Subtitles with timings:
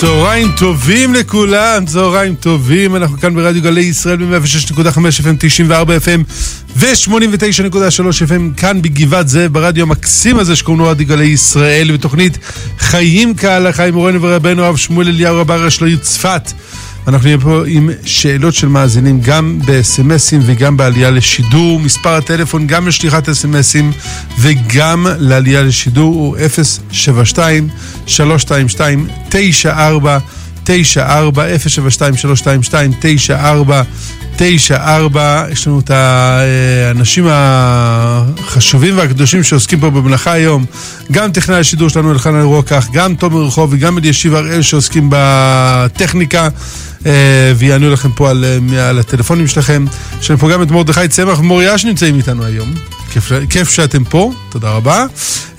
[0.00, 6.20] צהריים טובים לכולם, צהריים טובים, אנחנו כאן ברדיו גלי ישראל ב-106.5 FM, 94 FM
[6.76, 7.10] ו-89.3
[8.28, 12.38] FM, כאן בגבעת זאב, ברדיו המקסים הזה שקוראים לו רדיו גלי ישראל, בתוכנית
[12.78, 16.52] חיים כהלכה עם מורנו ורבנו הרב שמואל אליהו רב הראש לעיר צפת.
[17.08, 21.80] אנחנו נהיה פה עם שאלות של מאזינים גם בסמסים וגם בעלייה לשידור.
[21.80, 23.92] מספר הטלפון גם לשליחת אסמסים
[24.40, 26.36] וגם לעלייה לשידור הוא
[26.92, 27.68] 072
[28.06, 30.18] 322 94
[30.68, 33.82] 94 072 322 94
[34.36, 40.64] 94 יש לנו את האנשים החשובים והקדושים שעוסקים פה במלאכה היום,
[41.12, 46.48] גם טכנאי השידור שלנו אלחנן רוקח, גם תומר רחוב וגם אלישיב הראל שעוסקים בטכניקה.
[47.06, 49.84] אה, ויענו לכם פה על, אה, על הטלפונים שלכם.
[50.20, 52.97] יש לנו פה גם את מרדכי צמח ומוריה שנמצאים איתנו היום.
[53.12, 55.04] כיף, כיף שאתם פה, תודה רבה.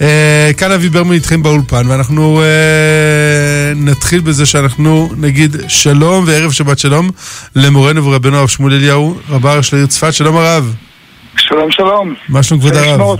[0.01, 2.41] אה, כאן אבי ברמן איתכם באולפן, ואנחנו
[3.75, 7.09] נתחיל בזה שאנחנו נגיד שלום וערב שבת שלום
[7.55, 10.75] למורנו ורבנו הרב שמואל אליהו, רבה של העיר צפת, שלום הרב.
[11.37, 12.13] שלום שלום.
[12.29, 13.17] מה שלום כבוד הרב?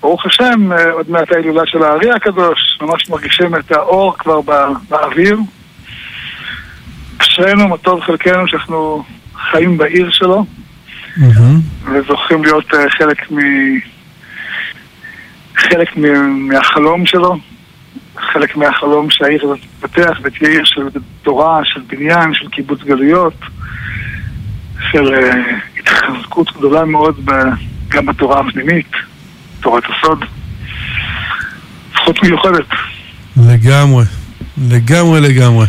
[0.00, 4.40] ברוך השם, עוד מעט ההילולה של הארי הקדוש, ממש מרגישים את האור כבר
[4.88, 5.38] באוויר.
[7.18, 9.04] אשרינו, מה טוב חלקנו שאנחנו
[9.50, 10.46] חיים בעיר שלו
[11.84, 13.38] וזוכים להיות uh, חלק מ...
[15.56, 16.02] חלק מ...
[16.48, 17.36] מהחלום שלו,
[18.32, 20.82] חלק מהחלום שהעיר הזאת תתפתח ותהיה עיר של
[21.22, 23.40] תורה, של בניין, של קיבוץ גלויות,
[24.92, 25.36] של uh,
[25.78, 27.32] התחזקות גדולה מאוד ב...
[27.88, 28.90] גם בתורה הפנימית,
[29.60, 30.24] תורת הסוד.
[31.92, 32.66] זכות מיוחדת.
[33.36, 34.04] לגמרי,
[34.70, 35.66] לגמרי לגמרי.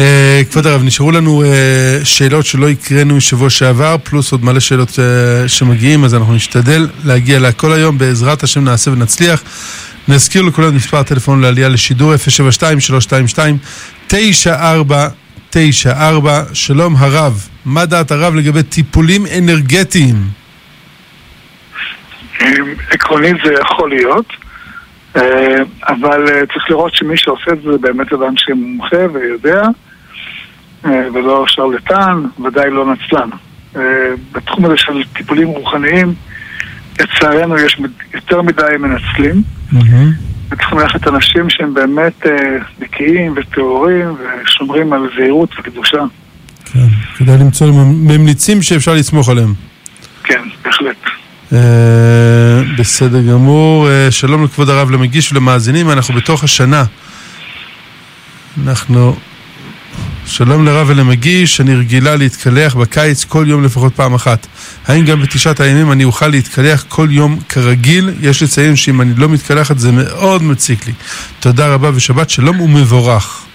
[0.00, 4.98] אה, כבוד הרב, נשארו לנו אה, שאלות שלא הקראנו משבוע שעבר, פלוס עוד מלא שאלות
[4.98, 9.42] אה, שמגיעים, אז אנחנו נשתדל להגיע להכל היום, בעזרת השם נעשה ונצליח.
[10.08, 12.14] נזכיר לכולם מספר הטלפון לעלייה לשידור
[14.10, 14.14] 072-322-9494.
[16.52, 20.16] שלום הרב, מה דעת הרב לגבי טיפולים אנרגטיים?
[22.90, 24.26] עקרונית זה יכול להיות,
[25.88, 29.62] אבל צריך לראות שמי שעושה את זה באמת אדם שמומחה ויודע.
[30.84, 33.28] אה, ולא שרלטן, ודאי לא נצלן.
[33.76, 33.82] אה,
[34.32, 36.14] בתחום הזה של טיפולים רוחניים,
[37.00, 37.80] לצערנו יש
[38.14, 39.42] יותר מדי מנצלים.
[40.50, 42.32] וצריכים ללכת אנשים שהם באמת אה,
[42.80, 46.02] נקיים וטהורים ושומרים על זהירות וקדושה.
[46.72, 49.54] כן, כדאי למצוא ממליצים שאפשר לסמוך עליהם.
[50.24, 50.96] כן, בהחלט.
[52.78, 53.88] בסדר גמור.
[54.10, 56.84] שלום לכבוד הרב למגיש ולמאזינים, אנחנו בתוך השנה.
[58.66, 59.16] אנחנו
[60.26, 64.46] שלום לרב ולמגיש, אני רגילה להתקלח בקיץ כל יום לפחות פעם אחת.
[64.88, 68.10] האם גם בתשעת הימים אני אוכל להתקלח כל יום כרגיל?
[68.20, 70.92] יש לציין שאם אני לא מתקלחת זה מאוד מציק לי.
[71.40, 73.46] תודה רבה ושבת שלום ומבורך.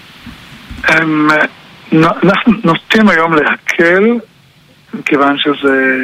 [0.90, 1.28] אמ,
[1.94, 4.04] אנחנו נוטים היום להקל,
[4.94, 5.96] מכיוון שזה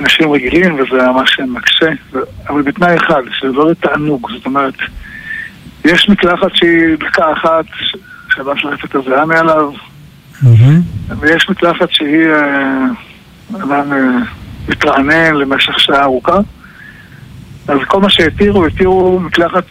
[0.00, 1.90] אנשים רגילים וזה ממש מקשה,
[2.48, 4.74] אבל בתנאי אחד, שזה לא לתענוג, זאת אומרת,
[5.84, 7.64] יש מקלחת שהיא דקה אחת
[8.36, 9.72] שאדם שולף את הזיעה מעליו,
[11.20, 12.86] ויש מקלחת שהיא אה,
[13.56, 14.18] אדם אה,
[14.68, 16.38] מתרענן למשך שעה ארוכה.
[17.68, 19.64] אז כל מה שהתירו, התירו מקלחת,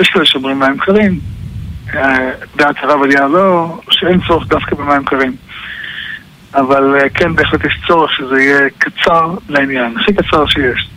[0.00, 1.20] יש כאלה שאומרים מים קרים.
[1.94, 5.36] אה, דעת הרב עלייה לא, שאין צורך דווקא במים קרים.
[6.54, 10.88] אבל כן, בהחלט יש צורך שזה יהיה קצר לעניין, הכי קצר שיש.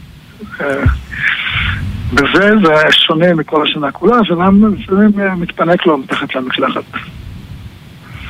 [2.14, 6.84] בזה זה שונה מכל השנה כולה, שאדם לפעמים מתפנק לו מתחת למקלחת.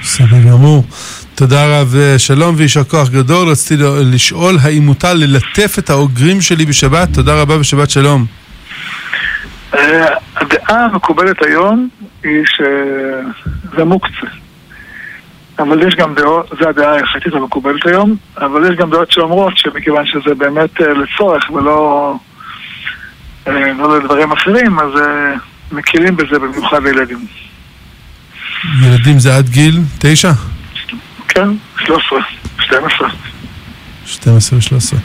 [0.01, 0.83] בסדר גמור.
[1.35, 3.47] תודה רב, שלום ויישר כוח גדול.
[3.47, 7.07] רציתי לשאול האם מותר ללטף את האוגרים שלי בשבת?
[7.13, 8.25] תודה רבה ושבת שלום.
[9.73, 11.89] אה, הדעה המקובלת היום
[12.23, 14.27] היא שזה מוקצה.
[15.59, 20.05] אבל יש גם דעות, זו הדעה היחסית המקובלת היום, אבל יש גם דעות שאומרות שמכיוון
[20.05, 22.13] שזה באמת אה, לצורך ולא
[23.47, 25.33] אה, לא לדברים אחרים, אז אה,
[25.71, 27.25] מכירים בזה במיוחד לילדים.
[28.83, 30.31] ילדים זה עד גיל תשע?
[31.27, 32.19] כן, 13,
[32.59, 33.09] 12.
[34.05, 34.95] 12 ו-13.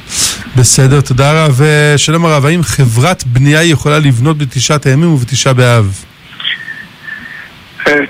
[0.59, 1.63] בסדר, תודה רב.
[1.63, 6.05] אה, שלום הרב, האם חברת בנייה יכולה לבנות בתשעת הימים ובתשעה באב?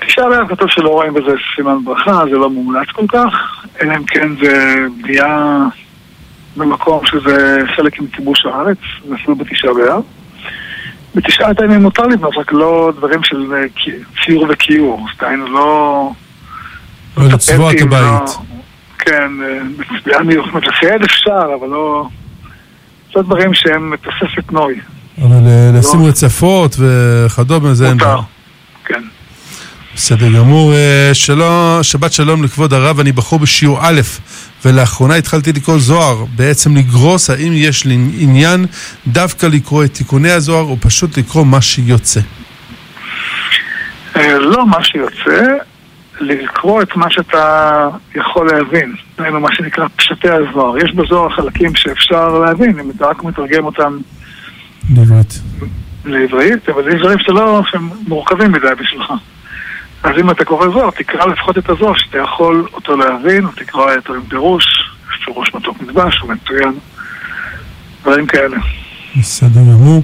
[0.07, 3.33] תשעה באב כתוב שלא רואים בזה סימן ברכה, זה לא מומלץ כל כך,
[3.81, 5.57] אלא אם כן זה בנייה
[6.57, 8.77] במקום שזה חלק עם כיבוש הארץ,
[9.09, 10.01] זה אפילו בתשעה באב.
[11.15, 13.91] בתשעת הימים מותר לבנות, רק לא דברים של אה,
[14.25, 16.09] ציור וכיור, סטיינו לא...
[17.17, 18.01] לא לצבוע את הבית.
[18.01, 18.25] לא-
[18.99, 19.31] כן,
[19.77, 22.07] בצביעה מיוחדת לחייד אפשר, אבל לא...
[23.15, 24.79] זה דברים שהם תוספת נוי.
[25.21, 28.15] אבל אה, לשים לא- רצפות וכדומה זה אין בעיה.
[28.85, 29.01] כן.
[29.95, 30.73] בסדר גמור.
[30.73, 34.01] אה, שלום, שבת שלום לכבוד הרב, אני בחור בשיעור א',
[34.65, 38.65] ולאחרונה התחלתי לקרוא זוהר, בעצם לגרוס האם יש לי עניין
[39.07, 42.19] דווקא לקרוא את תיקוני הזוהר, או פשוט לקרוא מה שיוצא.
[44.15, 45.41] אה, לא מה שיוצא,
[46.19, 48.93] לקרוא את מה שאתה יכול להבין.
[49.17, 50.77] דהיינו מה שנקרא פשטי הזוהר.
[50.77, 53.97] יש בזוהר חלקים שאפשר להבין, אם אתה רק מתרגם אותם
[56.05, 56.69] לעברית.
[56.69, 59.13] אבל יש דברים שאתה לא, שהם מורכבים מדי בשבילך.
[60.05, 64.13] אז אם אתה קורא זוהר, תקרא לפחות את הזוהר, שאתה יכול אותו להבין, תקרא אותו
[64.13, 64.63] עם פירוש,
[65.09, 66.73] יש פירוש מתוק מדבש, הוא מצוין,
[68.01, 68.57] דברים כאלה.
[69.19, 70.03] בסדר גמור.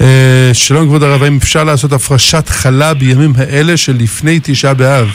[0.00, 5.08] אה, שלום כבוד הרב, האם אפשר לעשות הפרשת חלה בימים האלה שלפני תשעה באב?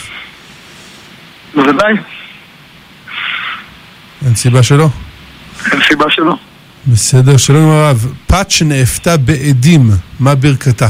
[1.54, 1.92] בוודאי,
[4.24, 4.88] אין סיבה שלא.
[5.72, 6.34] אין סיבה שלא.
[6.86, 8.06] בסדר, שלום הרב.
[8.26, 9.90] פת שנאפתה בעדים,
[10.20, 10.88] מה ברכתה?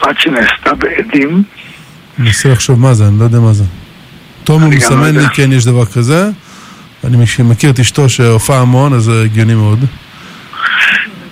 [0.00, 1.28] פת שנעשתה בעדים,
[2.18, 3.64] אני מנסה לחשוב מה זה, אני לא יודע מה זה.
[4.44, 5.24] תומר לא מסמן לי.
[5.34, 6.28] כן, יש דבר כזה.
[7.04, 9.78] אני מכיר את אשתו שהופעה המון, אז זה הגיוני מאוד.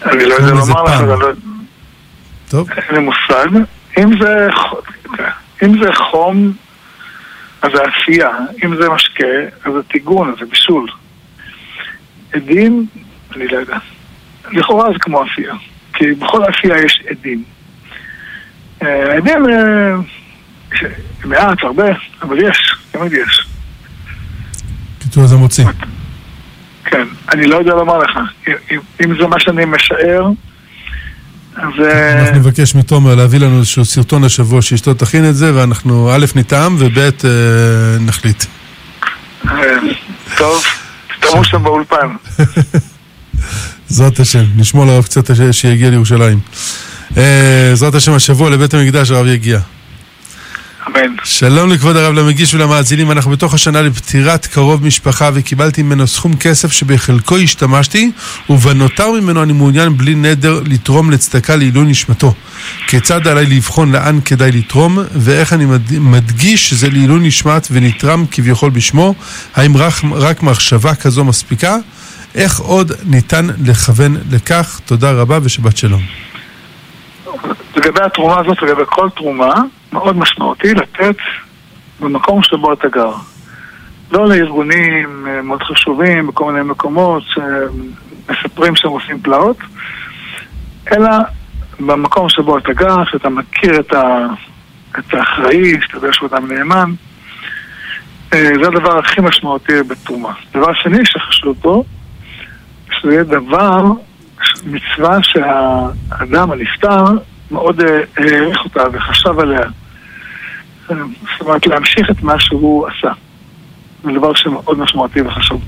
[0.05, 1.01] אני לא יודע לומר לך.
[1.01, 1.29] אבל לא-
[2.49, 3.47] טוב, אין לי מושג.
[3.99, 4.49] אם זה,
[5.63, 6.53] אם זה חום,
[7.63, 8.31] אז זה עשייה.
[8.65, 9.25] אם זה משקה,
[9.65, 10.87] אז זה טיגון, אז זה בישול.
[12.33, 12.87] עדים,
[13.37, 13.79] אני לא יודע.
[14.53, 15.55] לכאורה זה כמו עשייה.
[15.95, 17.43] כי בכל עשייה יש עדים.
[18.81, 19.95] עדים, אה,
[21.25, 21.85] מעט, הרבה,
[22.23, 23.47] אבל יש, תמיד יש.
[24.99, 25.65] קיצור זה מוציא.
[26.85, 27.03] כן,
[27.33, 28.19] אני לא יודע לומר לך.
[29.01, 30.29] אם- זה מה שאני משער,
[31.57, 31.69] אז...
[31.85, 36.27] אה, אנחנו נבקש מתומר להביא לנו איזשהו סרטון השבוע שאשתו תכין את זה, ואנחנו א'
[36.35, 37.11] נטעם וב' אה,
[38.01, 38.45] נחליט.
[40.37, 40.63] טוב,
[41.21, 42.09] תבואו שם באולפן.
[43.91, 46.39] בעזרת השם, נשמור לרב קצת שיגיע לירושלים.
[47.17, 47.23] אה,
[47.71, 49.61] בעזרת השם השבוע לבית המקדש הרב יגיע.
[50.87, 51.15] אמן.
[51.25, 56.73] שלום לכבוד הרב למגיש ולמאזינים, אנחנו בתוך השנה לפטירת קרוב משפחה וקיבלתי ממנו סכום כסף
[56.73, 58.11] שבחלקו השתמשתי
[58.51, 62.35] ובנותר ממנו אני מעוניין בלי נדר לתרום לצדקה לעילוי נשמתו.
[62.87, 68.71] כיצד עליי לבחון לאן כדאי לתרום ואיך אני מד- מדגיש שזה לעילוי נשמת ונתרם כביכול
[68.71, 69.15] בשמו?
[69.57, 71.77] האם רק, רק מחשבה כזו מספיקה?
[72.35, 74.81] איך עוד ניתן לכוון לכך?
[74.85, 76.03] תודה רבה ושבת שלום.
[77.77, 79.55] לגבי התרומה הזאת, לגבי כל תרומה,
[79.93, 81.17] מאוד משמעותי לתת
[82.01, 83.13] במקום שבו אתה גר.
[84.11, 89.57] לא לארגונים אה, מאוד חשובים בכל מיני מקומות שמספרים שהם עושים פלאות,
[90.93, 91.11] אלא
[91.81, 94.27] במקום שבו אתה גר, שאתה מכיר את, ה...
[94.99, 96.91] את האחראי, שאתה יודע שהוא אדם נאמן.
[98.33, 100.33] אה, זה הדבר הכי משמעותי בתרומה.
[100.55, 101.85] דבר שני שחשוב פה,
[102.91, 103.83] שזה יהיה דבר,
[104.67, 107.05] מצווה שהאדם הנפטר
[107.51, 109.61] מאוד אה, העריך אותה וחשב עליה.
[109.61, 110.97] אה,
[111.33, 113.13] זאת אומרת, להמשיך את מה שהוא עשה.
[114.05, 115.63] זה דבר שמאוד משמעותי וחשוב.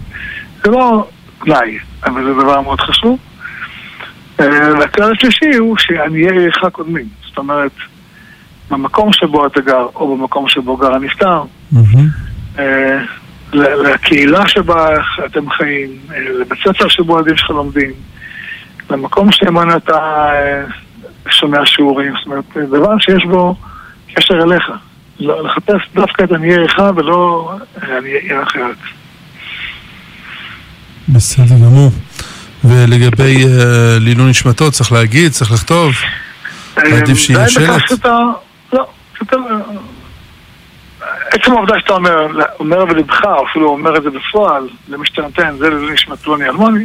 [0.64, 1.08] זה לא
[1.44, 3.18] תנאי, אבל זה דבר מאוד חשוב.
[4.40, 7.08] אה, והכלל השלישי הוא שעניי עירך קודמים.
[7.28, 7.72] זאת אומרת,
[8.70, 11.42] במקום שבו אתה גר, או במקום שבו גר הנפטר,
[13.52, 14.88] לקהילה שבה
[15.26, 15.90] אתם חיים,
[16.40, 17.90] לבית ספר שבו הילדים שלך לומדים,
[18.90, 19.98] למקום שממנו אתה
[20.32, 20.62] אה,
[21.28, 23.54] שומע שיעורים, זאת אומרת, אה, דבר שיש בו
[24.14, 24.70] קשר אליך.
[25.20, 28.76] לא- לחפש דווקא את עניי עירך ולא אה, עניי עיר אחרת.
[31.08, 31.90] בסדר גמור.
[32.64, 33.44] ולגבי
[34.00, 35.92] לעילוי נשמתו, צריך להגיד, צריך לכתוב.
[36.76, 37.92] עדיף שיהיה שלט.
[38.72, 38.86] לא.
[41.32, 42.26] עצם העובדה שאתה אומר,
[42.60, 46.84] אומר בלבך, אפילו אומר את זה בפועל, למי שאתה נותן, זה לעילוי נשמת פלוני אלמוני,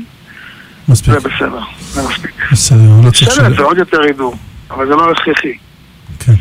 [0.89, 1.13] מספיק.
[1.13, 1.60] זה בסדר,
[1.92, 2.32] זה מספיק.
[2.51, 3.58] בסדר, לא צריך שלט שלט.
[3.58, 4.36] זה עוד יותר ידעו,
[4.72, 5.54] אבל זה לא הכרחי.
[6.20, 6.34] כן.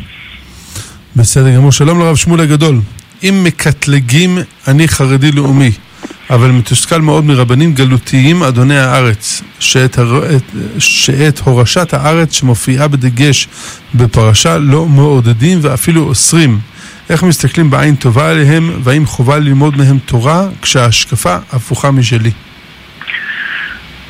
[1.17, 1.73] בסדר גמור.
[1.73, 2.81] שלום לרב שמואל הגדול.
[3.23, 5.71] אם מקטלגים, אני חרדי לאומי,
[6.31, 10.37] אבל מתוסכל מאוד מרבנים גלותיים אדוני הארץ, שאת, הר...
[10.37, 10.43] את...
[10.79, 13.49] שאת הורשת הארץ שמופיעה בדגש
[13.95, 16.59] בפרשה לא מעודדים ואפילו אוסרים.
[17.11, 22.31] איך מסתכלים בעין טובה עליהם, והאם חובה ללמוד מהם תורה כשההשקפה הפוכה משלי?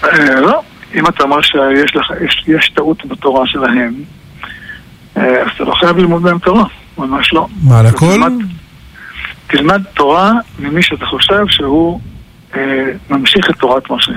[0.04, 0.62] אה, לא,
[0.94, 3.94] אם אתה אומר שיש לך, יש, יש טעות בתורה שלהם,
[5.16, 6.64] אה, אז אתה לא חייב ללמוד מהם תורה,
[6.98, 7.46] ממש לא.
[7.62, 8.20] מה, על הכל?
[9.46, 12.00] תלמד, תורה ממי שאתה חושב שהוא
[12.56, 14.12] אה, ממשיך את תורת משה.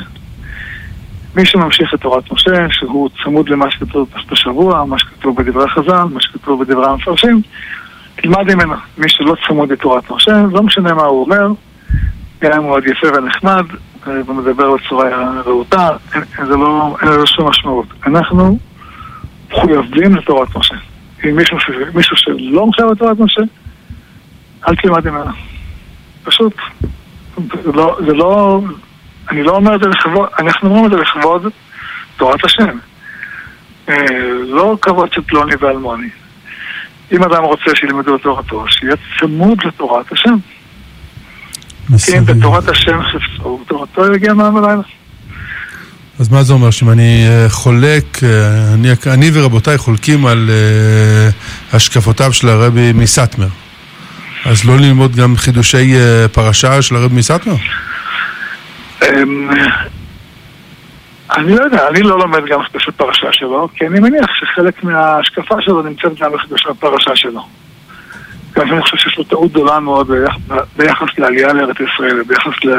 [1.35, 6.03] מי שממשיך את תורת משה, שהוא צמוד למה שכתוב בפרשת השבוע, מה שכתוב בדברי חז"ל,
[6.13, 7.41] מה שכתוב בדברי המפרשים,
[8.15, 8.73] תלמד ממנו.
[8.97, 11.47] מי שלא צמוד לתורת משה, לא משנה מה הוא אומר,
[12.41, 13.65] גם אם הוא עוד יפה ונחמד,
[14.27, 15.09] ומדבר בצורה
[15.45, 15.89] רהוטה,
[16.37, 17.85] זה לא, אין לזה שום משמעות.
[18.05, 18.57] אנחנו
[19.51, 20.75] מחויבים לתורת משה.
[21.23, 21.57] עם מישהו,
[21.93, 23.41] מישהו שלא מחייב בתורת משה,
[24.67, 25.31] אל תלמד ממנו.
[26.23, 26.53] פשוט.
[27.63, 28.61] זה לא, זה לא,
[29.31, 31.47] אני לא אומר את זה לכבוד, אנחנו אומרים את זה לכבוד
[32.17, 32.77] תורת השם.
[33.89, 33.95] אה,
[34.47, 36.09] לא כבוד של פלוני ואלמוני.
[37.11, 40.35] אם אדם רוצה שילמדו את תורתו, שיהיה צמוד לתורת השם.
[42.05, 44.81] כי אם בתורת השם חפצו, תורתו יגיע מעם הלילה.
[46.19, 46.71] אז מה זה אומר?
[46.71, 53.47] שאם אני אה, חולק, אה, אני, אני ורבותיי חולקים על uh, השקפותיו של הרבי מסטמר,
[54.45, 57.55] אז לא ללמוד גם חידושי uh, פרשה של הרבי מסטמר?
[59.01, 59.49] אמ,
[61.35, 65.55] אני לא יודע, אני לא לומד גם חידושי פרשה שלו, כי אני מניח שחלק מההשקפה
[65.61, 67.41] שלו נמצאת גם בחידושי הפרשה שלו.
[68.57, 70.11] גם אני חושב שיש לו טעות גדולה מאוד
[70.77, 72.71] ביחס לעלייה לארץ ישראל, ביחס ל...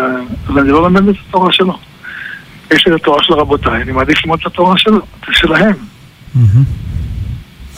[0.48, 1.78] אז אני לא לומד את התורה שלו.
[2.70, 4.90] יש לי את התורה של רבותיי, אני מעדיף ללמוד את התורה של...
[5.30, 5.74] שלהם.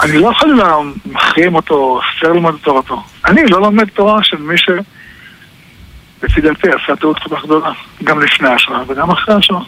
[0.02, 0.60] אני לא יכול
[1.06, 3.02] להחרים אותו, אוסר ללמוד את תורתו.
[3.26, 4.68] אני לא לומד תורה של מי ש...
[6.22, 7.70] לפי דעתי עשה טעות כל כך גדולה,
[8.04, 9.62] גם לפני השואה וגם אחרי השואה.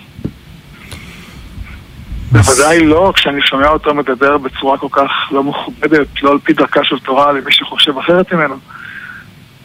[2.32, 6.84] בוודאי לא כשאני שומע אותו מדבר בצורה כל כך לא מכובדת, לא על פי דרכה
[6.84, 8.54] של תורה למי שחושב אחרת ממנו.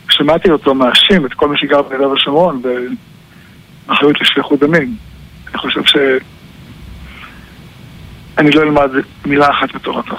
[0.10, 2.62] שמעתי אותו מאשים את כל מי שגר ביהודה ושומרון
[3.88, 4.96] באחריות לשפיכות דמים.
[5.50, 5.98] אני חושב ש...
[8.38, 8.90] אני לא אלמד
[9.26, 10.16] מילה אחת מתורתו.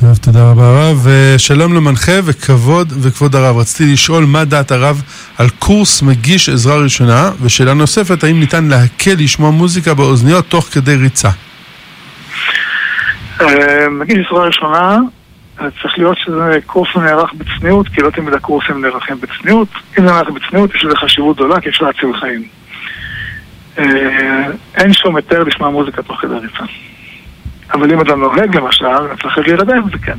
[0.00, 1.06] טוב, תודה רבה הרב.
[1.38, 3.56] שלום למנחה וכבוד וכבוד הרב.
[3.56, 5.02] רציתי לשאול מה דעת הרב
[5.38, 10.96] על קורס מגיש עזרה ראשונה, ושאלה נוספת, האם ניתן להקל לשמוע מוזיקה באוזניות תוך כדי
[10.96, 11.28] ריצה?
[13.40, 14.98] אה, מגיש עזרה ראשונה,
[15.58, 19.68] צריך להיות שזה קורס נערך בצניעות, כי לא תמיד הקורסים נערכים בצניעות.
[19.98, 22.42] אם זה נערך בצניעות, יש לזה חשיבות גדולה, כי אפשר להציל חיים.
[23.78, 26.64] אה, אין שום היתר לשמוע מוזיקה תוך כדי ריצה.
[27.72, 28.86] אבל אם אתה נוהג למשל,
[29.22, 30.18] צריך להירדם, זה כן.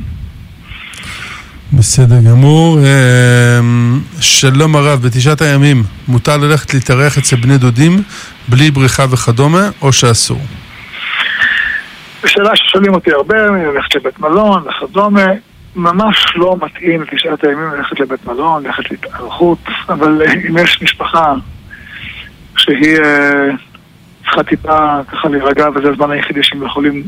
[1.72, 2.78] בסדר גמור.
[2.78, 7.92] אמ, שלום הרב, בתשעת הימים מותר ללכת להתארח אצל בני דודים
[8.48, 10.40] בלי בריחה וכדומה, או שאסור?
[12.22, 15.26] זו שאלה ששואלים אותי הרבה, ללכת לבית מלון וכדומה.
[15.76, 21.34] ממש לא מתאים לתשעת הימים ללכת לבית מלון, ללכת להתארחות, אבל אם יש משפחה
[22.56, 23.48] שהיא אה,
[24.24, 27.02] צריכה טיפה ככה להירגע וזה הזמן היחידי שהם יכולים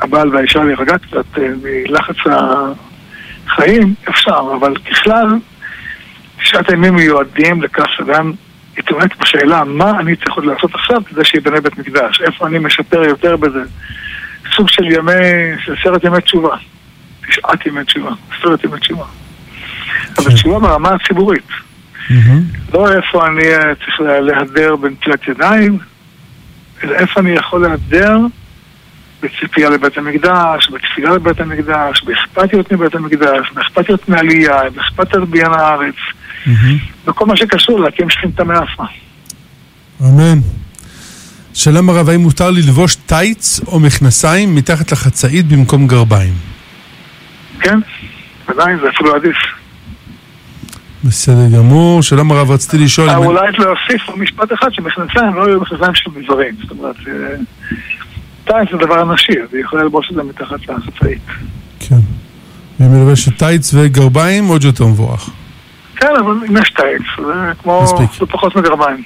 [0.00, 2.16] הבעל והאישה להירגע קצת אה, מלחץ
[3.46, 5.26] החיים, אפשר, אבל ככלל,
[6.40, 8.32] תשעת הימים מיועדים לכך שאדם
[8.78, 13.02] יתעמת בשאלה מה אני צריך עוד לעשות עכשיו כדי שיבנה בית מקדש, איפה אני משפר
[13.02, 13.62] יותר בזה.
[14.56, 15.12] סוג של ימי,
[15.64, 16.56] של עשרת ימי תשובה,
[17.28, 19.04] תשעת ימי תשובה, עשרת ימי תשובה.
[20.18, 21.48] אבל תשובה ברמה הציבורית.
[22.74, 25.78] לא איפה אני אה, צריך להדר בנטילת ידיים,
[26.82, 28.18] אלא איפה אני יכול להדר
[29.22, 35.94] בציפייה לבית המקדש, בתפילה לבית המקדש, באכפתיות מבית המקדש, באכפתיות מעלייה, באכפתיות בעניין הארץ,
[37.06, 38.84] וכל מה שקשור להקים שכינתה מאפה.
[40.00, 40.38] אמן.
[41.54, 46.34] שלום הרב, האם מותר ללבוש טייץ או מכנסיים מתחת לחצאית במקום גרביים?
[47.60, 47.78] כן,
[48.48, 49.36] ודאי, זה אפילו עדיף.
[51.04, 52.02] בסדר גמור.
[52.02, 53.10] שלום הרב, רציתי לשאול...
[53.10, 56.54] אולי להוסיף משפט אחד, שמכנסיים לא יהיו מכנסיים של מזרים.
[56.62, 56.96] זאת אומרת...
[58.48, 61.22] טייץ זה דבר נשי, אז היא יכולה ללבוש את זה מתחת לחצאית.
[61.80, 62.00] כן.
[62.78, 65.30] היא מלבשת טייץ וגרביים, עוד יותר מבורך.
[65.96, 67.82] כן, אבל אם יש טייץ, זה כמו...
[67.82, 68.20] מספיק.
[68.20, 69.02] זה פחות מגרביים.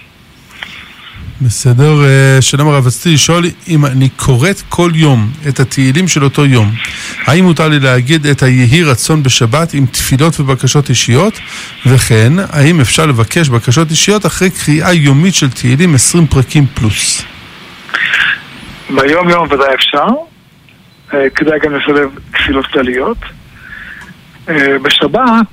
[1.43, 2.05] בסדר.
[2.05, 6.71] אה, שלום הרב, רציתי לשאול אם אני קוראת כל יום את התהילים של אותו יום,
[7.27, 11.39] האם מותר לי להגיד את היהי רצון בשבת עם תפילות ובקשות אישיות?
[11.87, 17.23] וכן, האם אפשר לבקש בקשות אישיות אחרי קריאה יומית של תהילים 20 פרקים פלוס?
[18.97, 20.07] ביום יום ודאי אפשר,
[21.15, 23.19] אה, כדאי גם לשלב תפילות כלליות.
[24.49, 25.47] אה, בשבת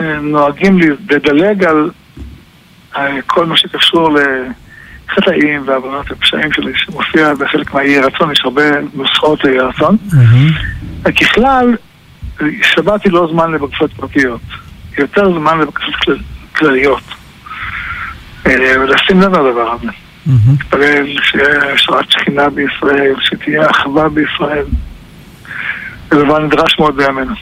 [0.00, 0.78] אה, נוהגים
[1.10, 1.90] לדלג על
[3.26, 4.10] כל מה שקשור
[5.08, 8.62] לחטאים ועוונות ופשעים שלי, שמופיע בחלק מהאי רצון, יש הרבה
[8.94, 9.96] נוסחאות לאי רצון.
[11.20, 11.76] ככלל,
[12.62, 14.40] שבת היא לא זמן לבקשות פרטיות,
[14.96, 15.94] היא יותר זמן לבקשות
[16.56, 17.02] כלליות.
[18.44, 19.90] ולשים לב לדבר הזה.
[20.26, 21.18] נתפלל
[21.74, 24.64] השראת שכינה בישראל, שתהיה אחווה בישראל.
[26.10, 27.34] זה דבר נדרש מאוד בימינו.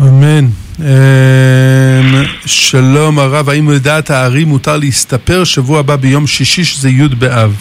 [0.00, 0.46] אמן.
[0.80, 7.56] אמ, שלום הרב, האם לדעת הארי מותר להסתפר שבוע הבא ביום שישי שזה י' באב?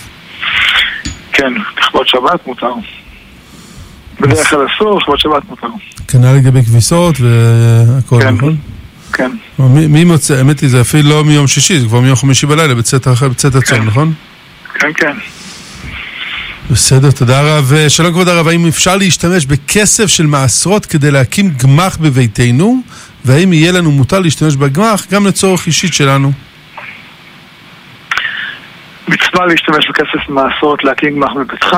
[1.31, 2.73] כן, לכבוד שבת מותר.
[4.19, 5.67] בדרך כלל אסור, לכבוד שבת מותר.
[6.07, 8.29] כנ"ל לגבי כביסות והכל, כן.
[8.29, 8.57] נכון?
[9.15, 9.31] כן.
[9.59, 12.75] מי, מי מוצא, האמת היא, זה אפילו לא מיום שישי, זה כבר מיום חמישי בלילה
[12.75, 13.85] בצאת, בצאת הצום, כן.
[13.85, 14.13] נכון?
[14.73, 15.17] כן, כן.
[16.71, 17.73] בסדר, תודה רב.
[17.87, 22.81] שלום כבוד הרב, האם אפשר להשתמש בכסף של מעשרות כדי להקים גמ"ח בביתנו?
[23.25, 26.31] והאם יהיה לנו מותר להשתמש בגמ"ח גם לצורך אישית שלנו?
[29.07, 31.75] מצווה להשתמש בכסף מעשרות להקים גמ"ח בביתך.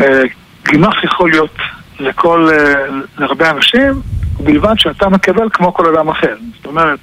[0.00, 0.22] אה,
[0.64, 1.56] גמ"ח יכול להיות
[2.00, 2.74] לכל, אה,
[3.18, 4.02] להרבה אנשים,
[4.40, 6.34] בלבד שאתה מקבל כמו כל אדם אחר.
[6.56, 6.98] זאת אומרת,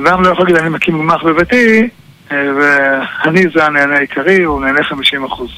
[0.00, 1.88] אדם לא יכול להגיד אני מקים גמ"ח בביתי
[2.30, 5.50] ואני זה הנהנה העיקרי, הוא נהנה 50 אחוז.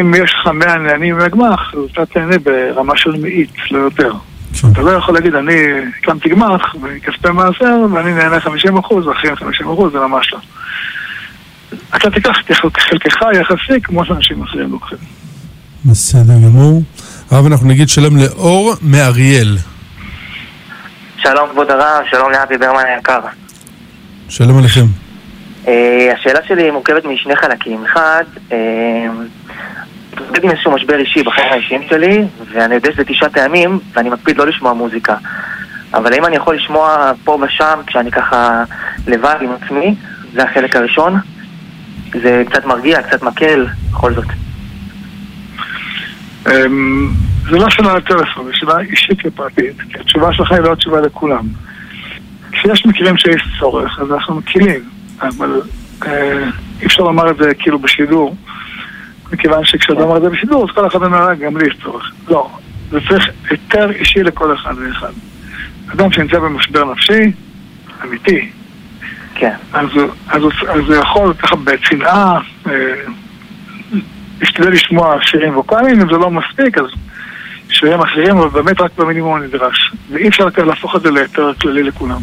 [0.00, 4.12] אם יש לך 100 נהנים מהגמ"ח, אז אתה תהנה ברמה של מאית, לא יותר.
[4.60, 4.68] כן.
[4.72, 5.54] אתה לא יכול להגיד, אני
[5.98, 10.38] הקמתי גמ"ח בכספי מעשר ואני נהנה 50 אחוז, ואחרים 50 אחוז, זה ממש לא.
[11.96, 14.98] אתה תיקח את חלקך יחסי כמו שאנשים אחרים לוקחים.
[15.84, 16.82] בסדר גמור.
[17.30, 19.56] הרב, אנחנו נגיד שלום לאור מאריאל.
[21.16, 23.20] שלום כבוד הרב, שלום לאבי ברמן היקר.
[24.28, 24.84] שלום עליכם.
[25.64, 25.68] Uh,
[26.14, 27.84] השאלה שלי מורכבת משני חלקים.
[27.84, 28.52] אחד, uh,
[30.12, 34.36] מתמודד עם איזשהו משבר אישי בחיים האישיים שלי, ואני יודע שזה תשעה טעמים, ואני מקפיד
[34.36, 35.16] לא לשמוע מוזיקה.
[35.94, 38.64] אבל האם אני יכול לשמוע פה ושם, כשאני ככה
[39.06, 39.94] לבד עם עצמי,
[40.34, 41.20] זה החלק הראשון.
[42.22, 44.45] זה קצת מרגיע, קצת מקל, בכל זאת.
[46.46, 47.08] אמ,
[47.50, 51.46] זה לא שאלה לטלפון, זו שאלה אישית ופרטית, כי התשובה שלך היא לא התשובה לכולם.
[52.52, 54.80] כשיש מקרים שיש צורך, אז אנחנו מכירים,
[55.22, 55.60] אבל
[56.06, 56.44] אה,
[56.80, 58.36] אי אפשר לומר את זה כאילו בשידור,
[59.32, 62.12] מכיוון שכשאתה אומר את זה בשידור, אז כל אחד אומר, גם לי יש צורך.
[62.28, 62.50] לא,
[62.90, 65.12] זה צריך היתר אישי לכל אחד ואחד.
[65.92, 67.32] אדם שנמצא במשבר נפשי,
[68.04, 68.50] אמיתי,
[69.34, 69.54] כן.
[69.72, 69.88] אז,
[70.86, 72.40] הוא יכול ככה בצנעה
[74.40, 76.84] להשתדל לשמוע שירים ווקאליים, אם זה לא מספיק, אז
[77.70, 79.92] שירים אחרים, אבל באמת רק במינימום הנדרש.
[80.12, 82.20] ואי אפשר להפוך את זה ליותר כללי לכולם.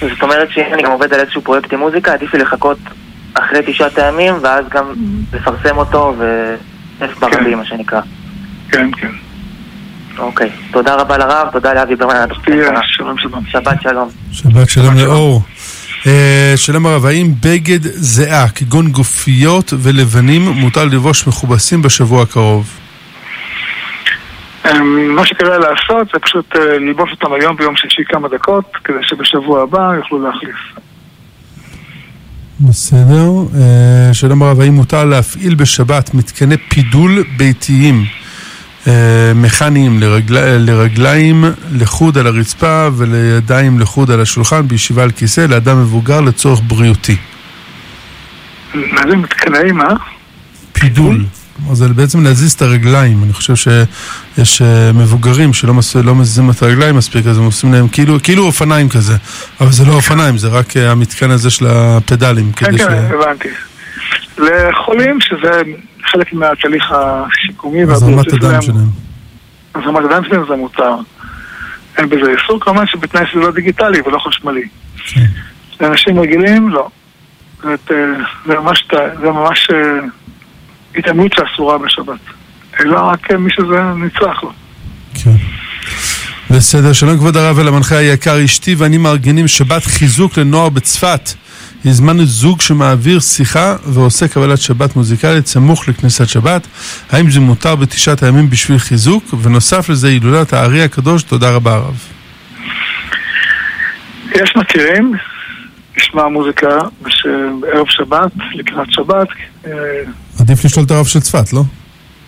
[0.00, 2.78] זאת אומרת שאם אני גם עובד על איזשהו פרויקט עם מוזיקה, עדיף לי לחכות
[3.34, 4.92] אחרי תשעה טעמים, ואז גם
[5.32, 7.54] לפרסם אותו ואיפה ברבים, כן.
[7.54, 8.00] מה שנקרא.
[8.70, 9.10] כן, כן.
[10.18, 10.50] אוקיי.
[10.70, 12.28] תודה רבה לרב, תודה לאבי ברמן.
[13.46, 14.08] שבת שלום.
[14.32, 15.42] שבת שלום לאור.
[16.56, 22.80] שלום הרב, האם בגד זהה, כגון גופיות ולבנים, מותר לבוש מכובסים בשבוע הקרוב?
[24.70, 28.96] אמ, מה שכדאי לעשות זה פשוט אה, ללבוש אותם היום ביום שישי כמה דקות, כדי
[29.02, 30.56] שבשבוע הבא יוכלו להחליף.
[32.60, 33.30] בסדר.
[33.60, 38.04] אה, שלום הרב, האם מותר להפעיל בשבת מתקני פידול ביתיים
[39.34, 40.56] מכניים לרגל...
[40.58, 47.16] לרגליים לחוד על הרצפה ולידיים לחוד על השולחן בישיבה על כיסא לאדם מבוגר לצורך בריאותי.
[48.74, 49.94] מה זה מתקנאים, אה?
[50.72, 51.24] פידול.
[51.72, 53.22] זה בעצם להזיז את הרגליים.
[53.22, 55.96] אני חושב שיש אה, מבוגרים שלא מס...
[55.96, 59.16] לא מזיזים את הרגליים מספיק, אז הם עושים להם כאילו, כאילו אופניים כזה.
[59.60, 62.52] אבל זה לא אופניים, זה רק המתקן הזה של הפדלים.
[62.52, 62.82] כן, כן, ש...
[62.82, 63.48] הבנתי.
[64.38, 65.62] לחולים שזה
[66.04, 68.62] חלק מהתהליך השיקומי והבריאותי שלהם.
[68.62, 68.88] שלהם.
[69.74, 70.94] אז רמת הדם שלהם זה מותר.
[71.98, 74.68] אין בזה איסור, כמובן שבתנאי שזה לא דיגיטלי ולא חשמלי.
[74.96, 75.26] כן.
[75.80, 76.88] לאנשים רגילים, לא.
[77.62, 77.96] זאת, אה,
[78.46, 78.84] זה ממש,
[79.20, 80.06] זה ממש אה,
[80.96, 82.20] התעמלות שאסורה בשבת.
[82.80, 84.52] אלא רק מי שזה נצרך לו.
[85.14, 85.36] כן.
[86.50, 91.30] בסדר, שלום כבוד הרב ולמנחה היקר, אשתי ואני מארגנים שבת חיזוק לנוער בצפת.
[91.84, 96.66] הזמנו זוג שמעביר שיחה ועושה קבלת שבת מוזיקלית סמוך לכניסת שבת.
[97.10, 99.24] האם זה מותר בתשעת הימים בשביל חיזוק?
[99.42, 101.94] ונוסף לזה הילולת הארי הקדוש, תודה רבה הרב.
[104.34, 105.12] יש מכירים,
[105.96, 106.78] נשמע מוזיקה
[107.60, 109.28] בערב שבת, לקראת שבת.
[109.66, 109.72] אה,
[110.40, 111.62] עדיף לשאול את הרב של צפת, לא?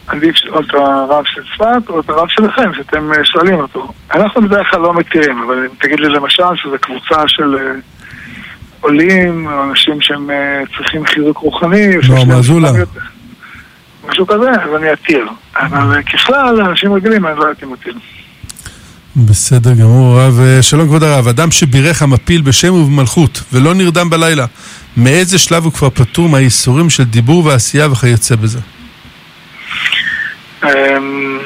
[0.06, 3.92] עדיף לשאול את הרב של צפת או את הרב שלכם, שאתם אה, שואלים אותו.
[4.14, 7.56] אנחנו בדרך כלל לא מכירים, אבל תגיד לי למשל שזו קבוצה של...
[8.86, 11.96] אה, עולים, או אנשים שהם אה, צריכים חיזוק רוחני.
[12.08, 12.70] לא, מהזולה.
[14.08, 15.28] משהו כזה, אז אני אתיר.
[15.56, 17.94] אבל ככלל, אנשים רגילים, אני לא הייתי מתיר.
[19.16, 20.40] בסדר גמור, רב.
[20.40, 24.46] אה, שלום כבוד הרב, אדם שבירך המפיל בשם ובמלכות ולא נרדם בלילה,
[24.96, 28.58] מאיזה שלב הוא כבר פטור מהייסורים של דיבור ועשייה וכיוצא בזה?
[30.64, 31.38] אמ,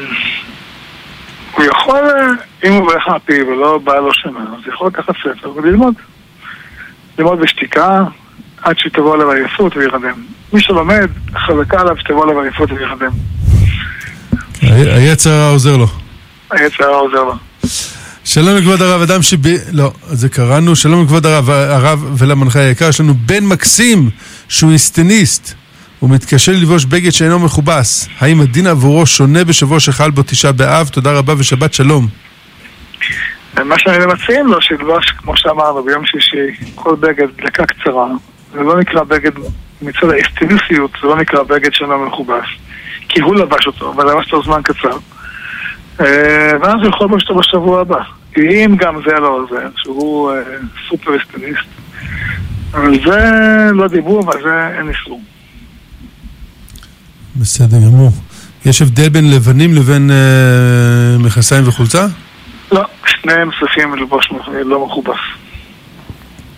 [1.54, 5.56] הוא יכול, אה, אם הוא בירך המפיל ולא בא לו שנה, אז יכול לקחת ספר
[5.56, 5.94] וללמוד.
[7.18, 8.04] ללמוד בשתיקה
[8.62, 10.22] עד שתבוא עליו עייפות וירדם.
[10.52, 11.08] מי שלומד,
[11.46, 13.12] חזקה עליו שתבוא עליו עייפות וירדם.
[14.62, 15.86] היצר הרע עוזר לו.
[16.50, 17.34] היצר הרע עוזר לו.
[18.24, 19.46] שלום לכבוד הרב, אדם שב...
[19.72, 20.76] לא, זה קראנו.
[20.76, 22.88] שלום לכבוד הרב, הרב ולמנחה היקר.
[22.88, 24.10] יש לנו בן מקסים
[24.48, 25.54] שהוא היסטניסט.
[25.98, 28.08] הוא מתקשה ללבוש בגד שאינו מכובס.
[28.18, 30.88] האם הדין עבורו שונה בשבוע שחל בו תשעה באב?
[30.88, 32.08] תודה רבה ושבת שלום.
[33.64, 38.06] מה שאני מציעים לו, שילבש, כמו שאמרנו, ביום שישי, כל בגד דקה קצרה.
[38.52, 39.32] זה לא נקרא בגד
[39.82, 42.46] מצד האסטיליסיות זה לא נקרא בגד שאינו מכובס.
[43.08, 44.96] כי הוא לבש אותו, אבל לבש אותו זמן קצר.
[46.00, 47.98] אה, ואז הוא יכול לבש אותו בשבוע הבא.
[48.36, 50.36] אם גם זה לא עוזר, שהוא אה,
[50.88, 51.66] סופר אסטיליסט.
[52.74, 53.20] אבל זה
[53.72, 55.22] לא דיבור, אבל זה אין איסור.
[57.36, 58.10] בסדר גמור.
[58.66, 62.06] יש הבדל בין לבנים לבין אה, מכנסיים וחולצה?
[62.72, 64.32] לא, שניהם צריכים ללבוש
[64.64, 65.18] לא מכובס.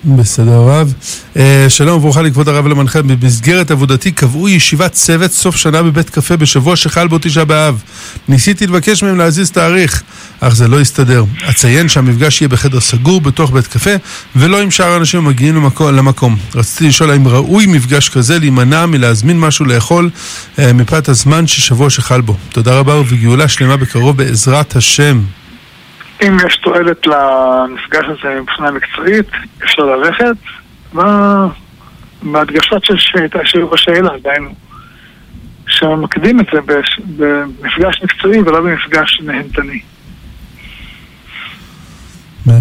[0.05, 0.94] בסדר רב.
[1.37, 3.03] אה, שלום וברוכה לכבוד הרב למנחה.
[3.03, 7.83] במסגרת עבודתי קבעו ישיבת צוות סוף שנה בבית קפה בשבוע שחל בו תשעה באב.
[8.29, 10.03] ניסיתי לבקש מהם להזיז תאריך,
[10.40, 11.25] אך זה לא הסתדר.
[11.51, 13.90] אציין שהמפגש יהיה בחדר סגור בתוך בית קפה,
[14.37, 15.94] ולא עם שאר האנשים המגיעים למקום.
[15.94, 16.37] למקום.
[16.55, 20.11] רציתי לשאול האם ראוי מפגש כזה להימנע מלהזמין משהו לאכול
[20.59, 22.37] אה, מפאת הזמן ששבוע שחל בו.
[22.48, 25.20] תודה רבה ובגאולה שלמה בקרוב בעזרת השם.
[26.23, 29.27] אם יש תועלת למפגש הזה מבחינה מקצועית,
[29.65, 30.37] אפשר ללכת,
[32.23, 32.85] בהדגשות
[33.45, 34.55] שהיו בשאלה, דהיינו,
[35.67, 36.61] שמקדים את זה
[37.17, 39.81] במפגש מקצועי ולא במפגש נהנתני.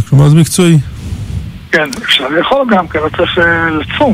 [0.09, 0.77] כלומר זה מקצועי.
[1.71, 4.13] כן, אפשר לאכול גם, כי לא צריך אה, לצום.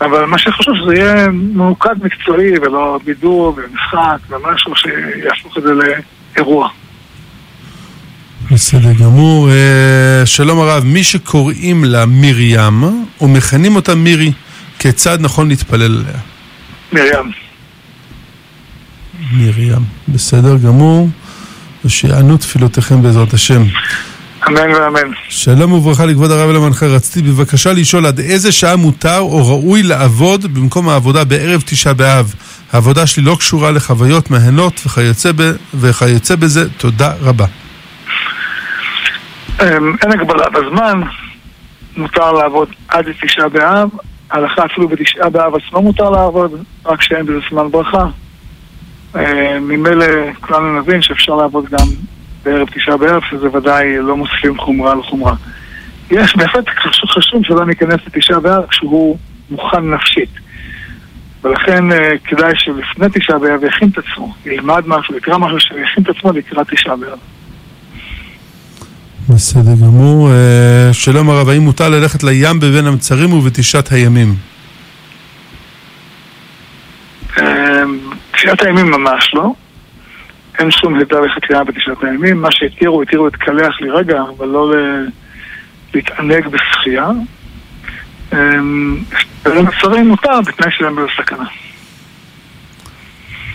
[0.00, 6.68] אבל מה שחשוב שזה יהיה ממוקד מקצועי ולא בידור ומשחק ומשהו שיהפוך את זה לאירוע.
[8.50, 9.50] בסדר גמור.
[9.50, 12.84] אה, שלום הרב, מי שקוראים לה מרים
[13.20, 14.32] ומכנים אותה מירי,
[14.78, 16.20] כיצד נכון להתפלל עליה?
[16.92, 17.32] מרים.
[19.32, 21.08] מרים, בסדר גמור.
[21.84, 23.62] ושיענו תפילותיכם בעזרת השם.
[24.48, 25.10] אמן ואמן.
[25.28, 26.86] שלום וברכה לכבוד הרב ולמנחה.
[26.86, 32.34] רציתי בבקשה לשאול עד איזה שעה מותר או ראוי לעבוד במקום העבודה בערב תשעה באב.
[32.72, 35.52] העבודה שלי לא קשורה לחוויות מהנות וכיוצא, ב...
[35.74, 36.68] וכיוצא בזה.
[36.70, 37.46] תודה רבה.
[39.62, 41.00] אמ, אין הגבלה בזמן,
[41.96, 43.88] מותר לעבוד עד לתשעה באב,
[44.30, 48.06] הלכה אפילו בתשעה באב עצמו מותר לעבוד, רק שאין בזה זמן ברכה.
[49.14, 49.20] אמ,
[49.68, 50.06] ממילא
[50.40, 51.86] כולנו נבין שאפשר לעבוד גם
[52.42, 55.34] בערב תשעה באב, שזה ודאי לא מוסיפים חומרה על חומרה.
[56.10, 59.18] יש בהחלט חשוב, חשוב שלא ניכנס לתשעה באב כשהוא
[59.50, 60.30] מוכן נפשית.
[61.44, 66.08] ולכן אה, כדאי שלפני תשעה באב יכין את עצמו, ילמד משהו, יקרא משהו שיכין את
[66.08, 67.18] עצמו לקראת תשעה באב.
[69.28, 70.30] בסדר גמור.
[70.30, 74.34] אה, שלום הרב, האם מותר ללכת לים בבין המצרים ובתשעת הימים?
[78.32, 79.52] תשעת הימים ממש לא.
[80.58, 82.42] אין שום היתר לחקירה בתשעת הימים.
[82.42, 84.72] מה שהתירו, התירו להתקלח לרגע, אבל לא
[85.94, 87.08] להתענג בשחייה.
[89.46, 91.44] למצרים מותר בתנאי שאין בזה סכנה.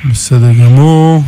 [0.09, 1.23] בסדר גמור.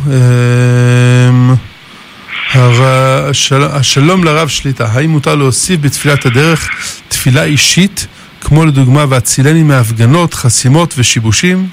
[3.52, 6.70] השלום לרב שליטה, האם מותר להוסיף בתפילת הדרך
[7.08, 8.06] תפילה אישית,
[8.40, 11.66] כמו לדוגמה והצילני מהפגנות, חסימות ושיבושים?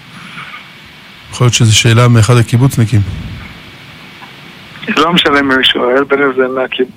[1.31, 3.01] יכול להיות שזו שאלה מאחד הקיבוצניקים.
[4.97, 6.43] לא משנה מי שואל, בין אם זה,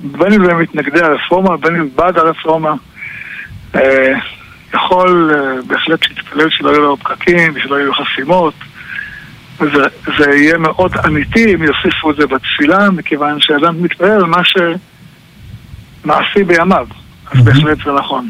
[0.01, 2.75] בין אם זה מתנגדי הרפורמה, בין אם בעד הרפורמה.
[3.75, 4.13] אה,
[4.75, 8.55] יכול אה, בהחלט להתפלל שלא יהיו לו פקקים, שלא יהיו חסימות.
[9.59, 9.83] זה,
[10.19, 14.43] זה יהיה מאוד אמיתי אם יוסיפו את זה בתפילה, מכיוון שאדם מתפלל על מה
[16.05, 16.87] שמעשי בימיו.
[17.33, 18.29] אז בהחלט זה נכון.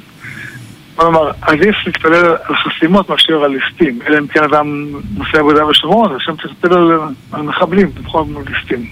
[0.96, 3.98] כלומר, עדיף להתפלל על חסימות מאשר על ליסטים.
[4.06, 7.00] אלא אם כן אדם נושא עבודה בשומרון, אז שם צריך להתפלל על,
[7.32, 8.86] על מחבלים, בכל מיני ליסטים.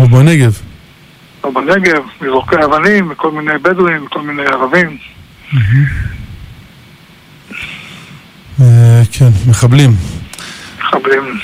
[0.00, 0.60] או בנגב.
[1.44, 4.96] או בנגב, מזורקי אבנים, וכל מיני בדואים, וכל מיני ערבים.
[8.60, 9.90] אה, כן, מחבלים.
[10.86, 11.38] מחבלים.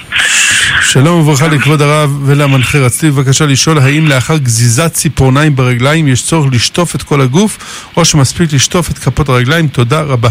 [0.83, 2.79] שלום וברכה לכבוד הרב ולמנחה.
[2.79, 8.05] רציתי בבקשה לשאול האם לאחר גזיזת ציפורניים ברגליים יש צורך לשטוף את כל הגוף או
[8.05, 9.69] שמספיק לשטוף את כפות הרגליים?
[9.69, 10.29] תודה רבה.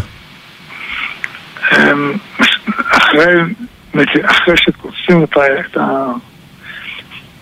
[1.72, 2.14] אמ,
[2.92, 3.26] אחרי,
[4.26, 5.78] אחרי שקוצים את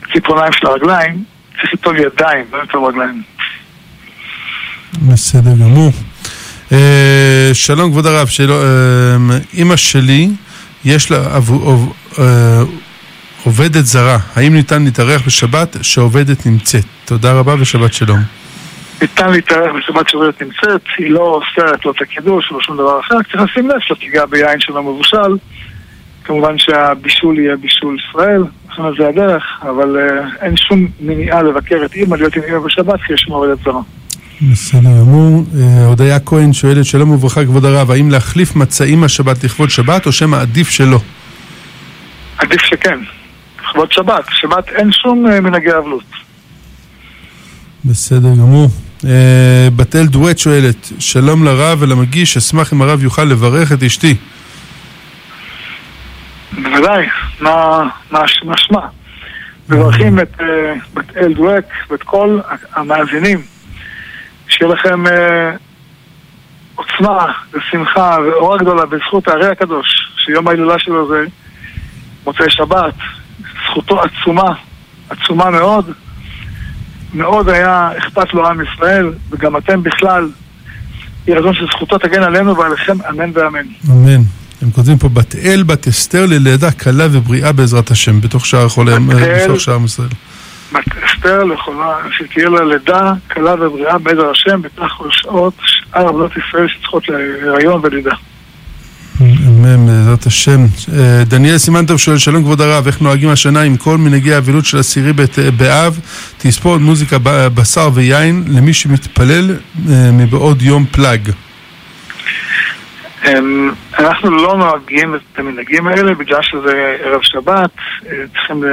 [0.08, 1.24] הציפורניים של הרגליים,
[1.62, 3.22] צריך לטול ידיים, לא לטול רגליים.
[5.02, 5.92] בסדר גמור.
[6.72, 8.28] אה, שלום כבוד הרב,
[9.54, 10.30] אימא שלי
[10.86, 11.18] יש לה
[12.20, 12.64] אה,
[13.44, 16.84] עובדת זרה, האם ניתן להתארח בשבת שעובדת נמצאת?
[17.06, 18.20] תודה רבה ושבת שלום.
[19.02, 23.16] ניתן להתארח בשבת שעובדת נמצאת, היא לא אוסרת לא את הקידוש ולא שום דבר אחר,
[23.32, 25.38] צריך לשים לב שתיגע ביין שלא מבושל.
[26.24, 31.94] כמובן שהבישול יהיה בישול ישראל, לכן זה הדרך, אבל uh, אין שום מניעה לבקר את
[31.94, 33.82] אימא להיות עם אימא בשבת כי יש שם עובדת זרה.
[34.42, 35.44] בסדר גמור.
[35.62, 40.12] אה, הודיה כהן שואלת, שלום וברכה כבוד הרב, האם להחליף מצעים השבת לכבוד שבת או
[40.12, 41.00] שמא עדיף שלא?
[42.38, 43.00] עדיף שכן.
[43.64, 44.24] לכבוד שבת.
[44.32, 46.04] שבת אין שום אה, מנהגי אבלות.
[47.86, 48.70] בסדר גמור.
[49.06, 54.16] אה, בת אל דואט שואלת, שלום לרב ולמגיש, אשמח אם הרב יוכל לברך את אשתי
[56.58, 57.06] ודאי,
[57.40, 58.88] מה מה- מה שמה?
[59.70, 60.34] מברכים את
[60.94, 62.40] בת אל דואק ואת כל
[62.76, 63.42] המאזינים.
[64.50, 65.52] שיהיה לכם אה,
[66.76, 71.26] עוצמה ושמחה ואורה גדולה בזכות הארי הקדוש, שיום ההילולה שלו זה
[72.26, 72.94] מוצאי שבת.
[73.66, 74.54] זכותו עצומה,
[75.10, 75.92] עצומה מאוד.
[77.14, 80.30] מאוד היה אכפת לו עם ישראל, וגם אתם בכלל.
[81.28, 83.66] יהי רצון שזכותו תגן עלינו ועליכם, אמן ואמן.
[83.90, 84.22] אמן.
[84.62, 89.00] הם כותבים פה בת אל, בת אסתר, ללידה קלה ובריאה בעזרת השם, בתוך שער חולה,
[89.00, 89.46] בת אל.
[89.46, 90.10] בתוך שער ישראל.
[90.78, 97.04] אסתר לכונה, שתהיה לה לידה קלה ובריאה בעזר השם, בתוך שעות שאר עבודות ישראל שצריכות
[97.10, 98.12] להיריון ולידה.
[99.22, 100.66] אמן, בעזרת השם.
[100.98, 104.78] אה, דניאל סימנטוב שואל, שלום כבוד הרב, איך נוהגים השנה עם כל מנהגי האבלות של
[104.78, 106.00] עשירי בת- באב,
[106.38, 109.52] תספורת מוזיקה, ב- בשר ויין, למי שמתפלל
[109.90, 111.32] אה, מבעוד יום פלאג.
[113.26, 117.72] אמ, אנחנו לא נוהגים את המנהגים האלה בגלל שזה ערב שבת,
[118.06, 118.64] אה, צריכים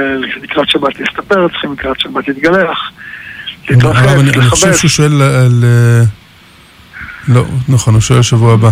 [0.41, 2.91] לקראת שבת להסתפר, צריכים לקראת שבת להתגלח,
[3.69, 4.73] להתרחב, אני חושב.
[4.73, 5.63] שהוא שואל על...
[5.63, 6.03] אה,
[7.27, 8.69] לא, נכון, הוא שואל שבוע הבא.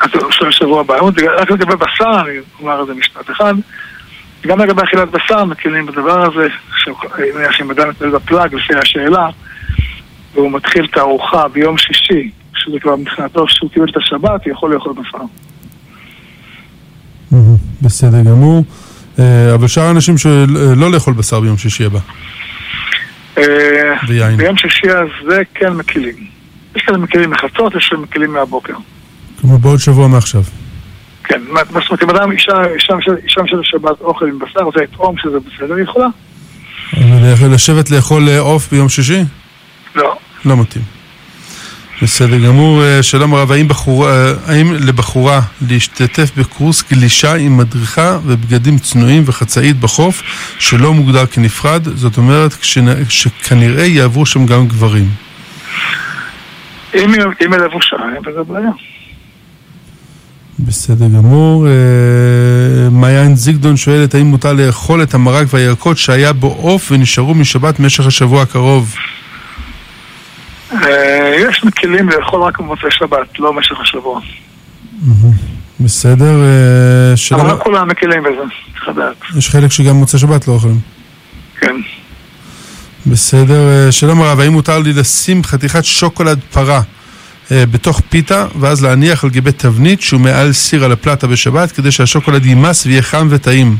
[0.00, 0.94] אז הוא שואל שבוע הבא.
[1.38, 3.54] רק לגבי בשר, אני אומר על זה משפט אחד.
[4.46, 6.48] גם לגבי אכילת בשר מקלים בדבר הזה,
[7.34, 9.28] נניח אם אדם מתנהל בפלאג לפי השאלה,
[10.34, 12.30] והוא מתחיל את הארוחה ביום שישי,
[12.66, 15.18] שזה כבר מבחינתו שהוא קיבל את השבת, הוא יכול לאכול בשר.
[17.82, 18.64] בסדר גמור.
[19.18, 21.98] אה, אבל שאר האנשים שלא לאכול בשר ביום שישי הבא.
[23.38, 23.44] אה,
[24.08, 24.36] ויין.
[24.36, 26.14] ביום שישי הזה כן מקילים.
[26.76, 28.74] יש כאלה מקילים מחצות, יש כאלה מקילים מהבוקר.
[29.40, 30.42] כמו בעוד שבוע מעכשיו.
[31.24, 34.80] כן, מה זאת אומרת, אם אדם, אישה, אישה, אישה של שבת אוכל עם בשר, רוצה
[34.80, 36.06] לטעום שזה בסדר, היא יכולה?
[37.32, 39.20] אבל לשבת לאכול אה, עוף ביום שישי?
[39.94, 40.16] לא.
[40.44, 40.95] לא מתאים.
[42.02, 42.82] בסדר גמור.
[42.82, 49.22] אה, שלום הרב, האם, בחורה, אה, האם לבחורה להשתתף בקורס גלישה עם מדריכה ובגדים צנועים
[49.26, 50.22] וחצאית בחוף
[50.58, 51.88] שלא מוגדר כנפרד?
[51.94, 52.52] זאת אומרת
[53.08, 55.08] שכנראה יעברו שם גם גברים.
[56.94, 57.14] אם
[57.46, 58.70] אם לבושה, אין בזה בעיה.
[60.58, 61.66] בסדר גמור.
[61.66, 61.72] אה,
[62.90, 68.06] מעיין זיגדון שואלת האם מותר לאכול את המרק והירקות שהיה בו עוף ונשארו משבת במשך
[68.06, 68.94] השבוע הקרוב.
[71.36, 74.20] יש מקלים לאכול רק במוצאי שבת, לא במשך השבוע.
[75.80, 76.44] בסדר.
[76.44, 79.16] אה, אבל לא כולם מקלים בזה, צריך לדעת.
[79.38, 80.78] יש חלק שגם מוצאי שבת לא אוכלים.
[81.60, 81.76] כן.
[83.06, 83.68] בסדר.
[83.68, 86.80] אה, שלום הרב, האם מותר לי לשים חתיכת שוקולד פרה
[87.52, 91.90] אה, בתוך פיתה ואז להניח על גבי תבנית שהוא מעל סיר על הפלטה בשבת כדי
[91.90, 93.76] שהשוקולד יימס ויהיה חם וטעים?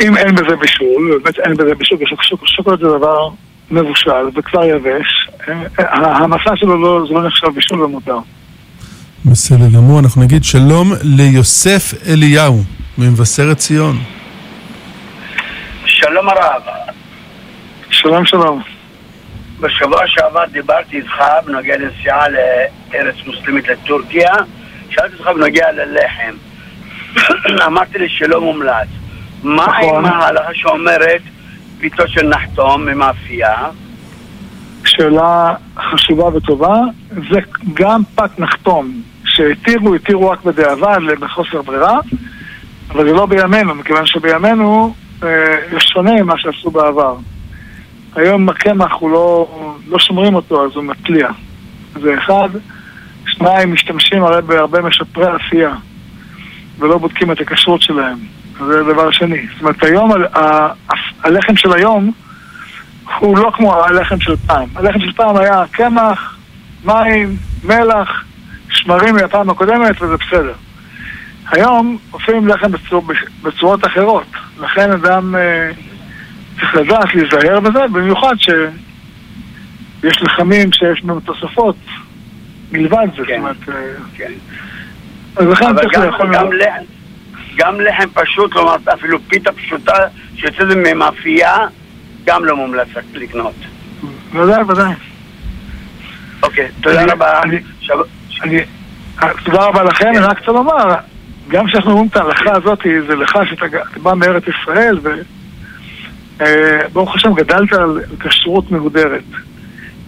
[0.00, 1.98] אם אין בזה בישול, באמת אין בזה בישול,
[2.44, 3.28] שוקולד זה דבר
[3.70, 8.18] מבושל וכבר יבש, אה, אה, המסע שלו לא, זה לא נחשב בישול ומותר.
[9.24, 12.62] בסדר גמור, אנחנו נגיד שלום ליוסף אליהו
[12.98, 13.96] ממבשרת ציון.
[15.84, 16.62] שלום הרב,
[17.90, 18.62] שלום שלום.
[19.60, 21.14] בשבוע שעבר דיברתי איתך
[21.46, 24.32] בנוגע לנסיעה לארץ מוסלמית לטורקיה,
[24.90, 26.34] שאלתי אותך בנוגע ללחם.
[27.66, 28.88] אמרתי לי שלא מומלץ.
[29.42, 30.06] מה נכון.
[30.06, 31.22] עם ההלכה שאומרת
[31.80, 33.68] פיתו של נחתום ממאפייה?
[34.84, 36.80] שאלה חשובה וטובה,
[37.30, 37.38] זה
[37.74, 41.98] גם פת נחתום, שהתירו, התירו רק בדיעבד, בחוסר ברירה,
[42.90, 45.28] אבל זה לא בימינו, מכיוון שבימינו אה,
[45.70, 47.16] זה שונה ממה שעשו בעבר.
[48.16, 49.48] היום הקמח הוא לא,
[49.88, 51.28] לא שומרים אותו, אז הוא מתליע.
[52.00, 52.48] זה אחד.
[53.26, 55.74] שניים, משתמשים הרי בהרבה משפרי עשייה,
[56.78, 58.18] ולא בודקים את הכשרות שלהם.
[58.66, 59.46] זה דבר שני.
[59.52, 60.10] זאת אומרת, היום
[61.24, 62.12] הלחם של היום
[63.18, 64.68] הוא לא כמו הלחם של פעם.
[64.74, 66.36] הלחם של פעם היה קמח,
[66.84, 68.24] מים, מלח,
[68.70, 70.54] שמרים מהפעם הקודמת, וזה בסדר.
[71.50, 73.04] היום עושים לחם בצור,
[73.42, 74.26] בצורות אחרות.
[74.60, 75.70] לכן אדם אה,
[76.60, 81.76] צריך לדעת להיזהר בזה, במיוחד שיש לחמים שיש בהם תוספות
[82.72, 83.26] מלבד זה.
[83.26, 83.40] כן.
[83.40, 83.74] זאת אומרת, אה,
[84.14, 84.32] כן.
[85.36, 86.30] אז לכן צריך לאכול...
[87.60, 89.94] גם, לחם, פשוט, כלומר אפילו פיתה פשוטה
[90.36, 91.56] שיוצאת ממאפייה,
[92.26, 93.54] גם לא מומלץ לקנות.
[94.32, 94.92] ודאי, ודאי.
[96.42, 97.40] אוקיי, תודה רבה.
[99.22, 100.94] אה, תודה רבה לכם, אני רק רוצה לומר,
[101.48, 103.66] גם כשאנחנו אומרים את ההלכה הזאת, זה לך שאתה
[104.02, 104.98] בא מארץ ישראל,
[106.38, 109.24] וברוך השם גדלת על כשרות מהודרת.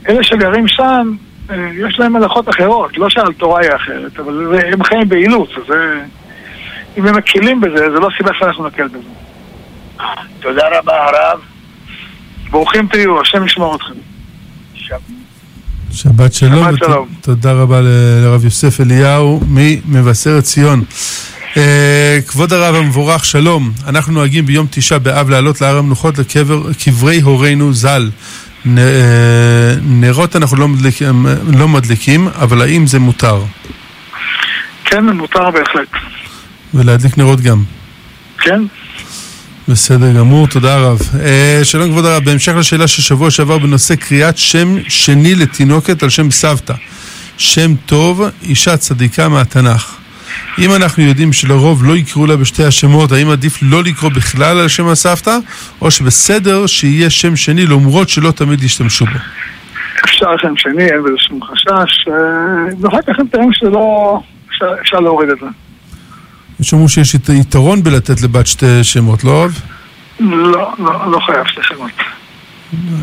[0.08, 1.12] אלה שגרים שם,
[1.50, 5.62] אה, יש להם הלכות אחרות, לא שעל תורה היא אחרת, אבל הם חיים באילוץ, אז
[5.68, 6.00] זה...
[6.98, 9.08] אם הם מקלים בזה, זה לא סיבה שאנחנו נקל בזה.
[10.40, 11.40] תודה רבה הרב.
[12.50, 13.94] ברוכים תהיו, השם ישמור אתכם.
[14.74, 14.94] שב-
[15.92, 16.64] שבת שלום.
[16.64, 17.08] שבת ות- שלום.
[17.20, 19.40] תודה רבה ל- לרב יוסף אליהו
[19.88, 20.82] ממבשרת ציון.
[21.56, 23.72] אה, כבוד הרב המבורך, שלום.
[23.88, 28.10] אנחנו נוהגים ביום תשעה באב לעלות להר המנוחות לקברי הורינו ז"ל.
[28.64, 28.84] נ- אה,
[29.82, 31.26] נרות אנחנו לא מדליקים,
[31.58, 33.42] לא מדליקים, אבל האם זה מותר?
[34.84, 35.88] כן, מותר בהחלט.
[36.74, 37.62] ולהדליק נרות גם.
[38.38, 38.62] כן?
[39.68, 41.00] בסדר גמור, תודה רב.
[41.20, 46.08] אה, שלום כבוד הרב, בהמשך לשאלה של שבוע שעבר בנושא קריאת שם שני לתינוקת על
[46.08, 46.74] שם סבתא.
[47.38, 49.98] שם טוב, אישה צדיקה מהתנ"ך.
[50.58, 54.68] אם אנחנו יודעים שלרוב לא יקראו לה בשתי השמות, האם עדיף לא לקרוא בכלל על
[54.68, 55.36] שם הסבתא,
[55.80, 59.18] או שבסדר שיהיה שם שני למרות שלא תמיד ישתמשו בו?
[60.04, 62.08] אפשר שם שני, אין בזה שום חשש.
[62.08, 62.14] אה,
[62.80, 64.20] ואחר כך הם טוענים שזה לא...
[64.50, 65.46] אפשר, אפשר להוריד את זה.
[66.60, 69.60] יש אמרו שיש ית- יתרון בלתת לבת שתי שמות, לא רב?
[70.20, 71.90] לא, לא, לא חייב שתי שמות.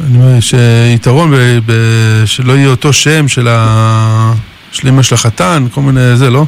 [0.08, 4.34] אני אומר, יש אה, יתרון ב- ב- שלא יהיה אותו שם של ה...
[4.72, 6.46] של אמא של החתן, כל מיני זה, לא?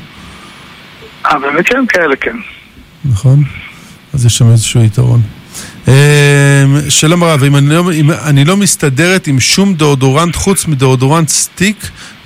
[1.26, 1.86] אה, באמת כן?
[1.90, 2.36] כאלה כן.
[3.06, 3.44] נכון?
[4.14, 5.22] אז יש שם איזשהו יתרון.
[5.88, 11.28] אה, שלום הרב, אם אני, לא, אם אני לא מסתדרת עם שום דאודורנט חוץ מדאודורנט
[11.30, 11.78] סטיק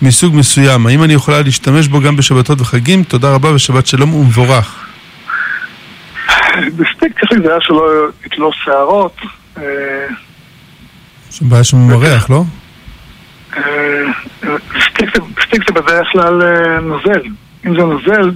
[0.02, 3.04] מסוג מסוים, האם אני יכולה להשתמש בו גם בשבתות וחגים?
[3.04, 4.86] תודה רבה ושבת שלום ומבורך.
[6.56, 7.86] בסטיק צריך להיזהר שלא
[8.26, 9.18] יתלשו שערות.
[9.58, 9.64] אה,
[11.32, 12.44] יש בעיה שם עם הריח, לא?
[13.58, 13.62] אה,
[14.90, 17.22] סטיק זה- סטיק זה בדרך כלל אה, נוזל.
[17.66, 18.32] אם זה נוזל,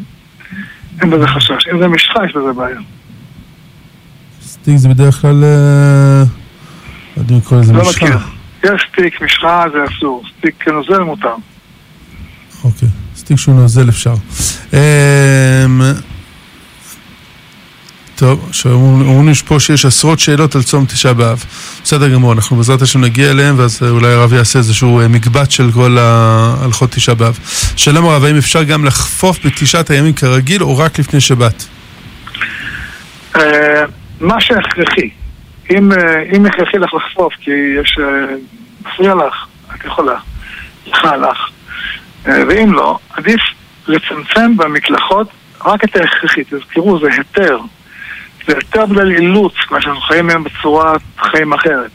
[1.01, 1.67] אין בזה חשש.
[1.73, 2.79] אם זה משחה, יש בזה בעיה.
[4.61, 5.43] סטיק זה בדרך כלל...
[5.43, 6.23] אה,
[7.17, 8.05] לא יודע אם לקרוא לזה לא משחה.
[8.05, 8.17] מכיר.
[8.63, 10.23] יש סטיק, משחה זה אסור.
[10.37, 11.35] סטיק כנוזל מותר.
[12.63, 14.13] אוקיי, סטיק שהוא נוזל אפשר.
[14.73, 15.81] אמ,
[18.15, 21.45] טוב, שאומרים לי פה שיש עשרות שאלות על צום תשעה באב.
[21.83, 25.71] בסדר גמור, אנחנו בעזרת השם נגיע אליהם, ואז אולי הרב יעשה איזשהו אה, מקבץ של
[25.71, 27.39] כל ההלכות תשעה באב.
[27.75, 31.65] שלום הרב, האם אפשר גם לחפוף בתשעת הימים כרגיל, או רק לפני שבת?
[34.19, 35.09] מה שהכרחי.
[35.69, 37.51] אם, אה, אם הכרחי לך לחפוף, כי
[37.81, 37.97] יש...
[37.99, 38.35] אה,
[38.85, 40.15] מפריע לך, את יכולה.
[40.87, 41.49] לך לך.
[42.27, 43.41] אה, ואם לא, עדיף
[43.87, 45.27] לצמצם במקלחות
[45.65, 46.43] רק את ההכרחי.
[46.43, 47.59] תזכרו, זה היתר.
[48.47, 51.91] זה היתר בגלל אילוץ, מה שאנחנו חיים היום בצורת חיים אחרת.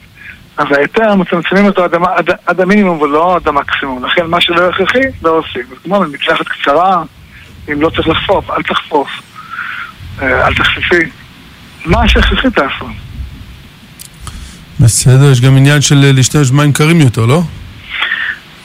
[0.56, 4.04] אז ההיתר, מצמצמים אותו עד, עד, עד המינימום ולא עד המקסימום.
[4.04, 5.62] לכן מה שלא הכרחי, לא עושים.
[5.72, 7.02] אז כמו במקלחת קצרה,
[7.72, 9.08] אם לא צריך לחפוף, אל תחפוף.
[10.22, 11.10] אל תחפפי.
[11.84, 12.86] מה שהכרחי תעשו.
[14.80, 17.42] בסדר, יש גם עניין של אה, להשתמש במים קרים יותר, לא?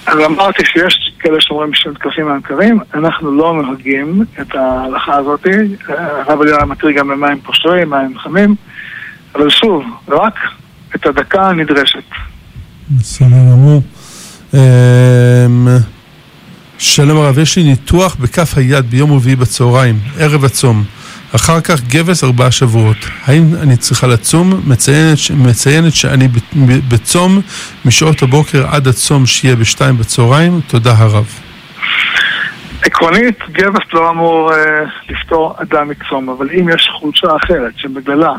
[0.06, 5.46] אז אמרתי שיש כאלה שאומרים שמתקפים מים קרים, אנחנו לא נוהגים את ההלכה הזאת.
[5.88, 8.56] הרב אליהו מתיר גם במים פושרים, מים חמים,
[9.36, 10.40] אבל שוב, רק
[10.96, 12.04] את הדקה הנדרשת.
[12.92, 13.82] בסדר גמור.
[14.54, 15.68] אמ,
[16.78, 20.84] שלום הרב, יש לי ניתוח בכף היד ביום רביעי בצהריים, ערב הצום.
[21.36, 22.98] אחר כך גבס ארבעה שבועות.
[23.26, 24.62] האם אני צריכה לצום?
[24.68, 26.28] מציינת, מציינת שאני
[26.90, 27.42] בצום
[27.86, 30.62] משעות הבוקר עד הצום שיהיה בשתיים בצהריים.
[30.68, 31.40] תודה הרב.
[32.82, 34.58] עקרונית, גבס לא אמור אה,
[35.10, 38.34] לפטור אדם מצום, אבל אם יש חולשה אחרת שבגללה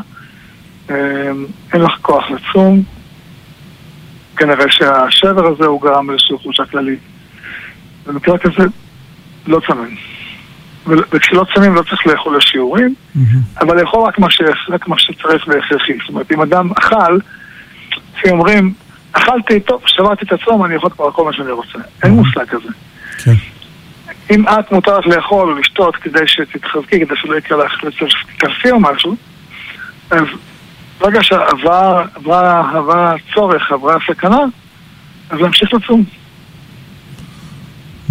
[0.89, 0.95] אה,
[1.73, 2.83] אין לך כוח לצום,
[4.37, 6.99] כנראה שהשבר הזה הוא גרם לאיזושהי חולשה כללית.
[8.07, 8.63] במקרה כזה,
[9.47, 10.20] לא צמים.
[10.87, 12.95] וכשלא צמים לא צריך לאכול לשיעורים,
[13.61, 14.41] אבל לאכול רק מה, ש...
[14.69, 15.93] רק מה שצריך והכרחי.
[15.99, 17.17] זאת אומרת, אם אדם אכל,
[18.17, 18.73] לפעמים אומרים,
[19.11, 21.79] אכלתי, טוב, שברתי את הצום, אני יכול כבר כל מה שאני רוצה.
[22.03, 22.69] אין מושג כזה.
[23.23, 23.33] כן.
[24.31, 28.79] אם את מותר לך לאכול או לשתות כדי שתתחזקי, כדי שלא יקרה לך תתכנסי או
[28.79, 29.15] משהו,
[30.11, 30.23] אז
[30.99, 34.39] ברגע שעבר עברה, עברה צורך, עברה סכנה,
[35.29, 36.03] אז להמשיך לצום.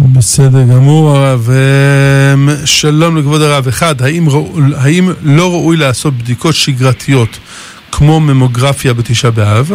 [0.05, 1.49] בסדר גמור הרב.
[2.33, 3.67] אמ, שלום לכבוד הרב.
[3.67, 4.27] אחד, האם,
[4.77, 7.39] האם לא ראוי לעשות בדיקות שגרתיות
[7.91, 9.71] כמו ממוגרפיה בתשעה באב?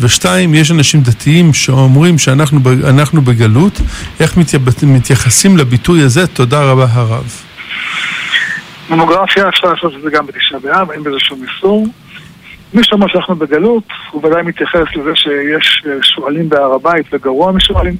[0.00, 3.80] ושתיים, יש אנשים דתיים שאומרים שאנחנו בגלות,
[4.20, 6.26] איך מתייב- מתייחסים לביטוי הזה?
[6.26, 7.24] תודה רבה הרב.
[8.90, 11.86] ממוגרפיה אפשר לעשות את זה גם בתשעה באב, אין בזה שום איסור.
[12.74, 17.96] מי שאומר שאנחנו בגלות, הוא ודאי מתייחס לזה שיש אה, שועלים בהר הבית וגרוע משועלים.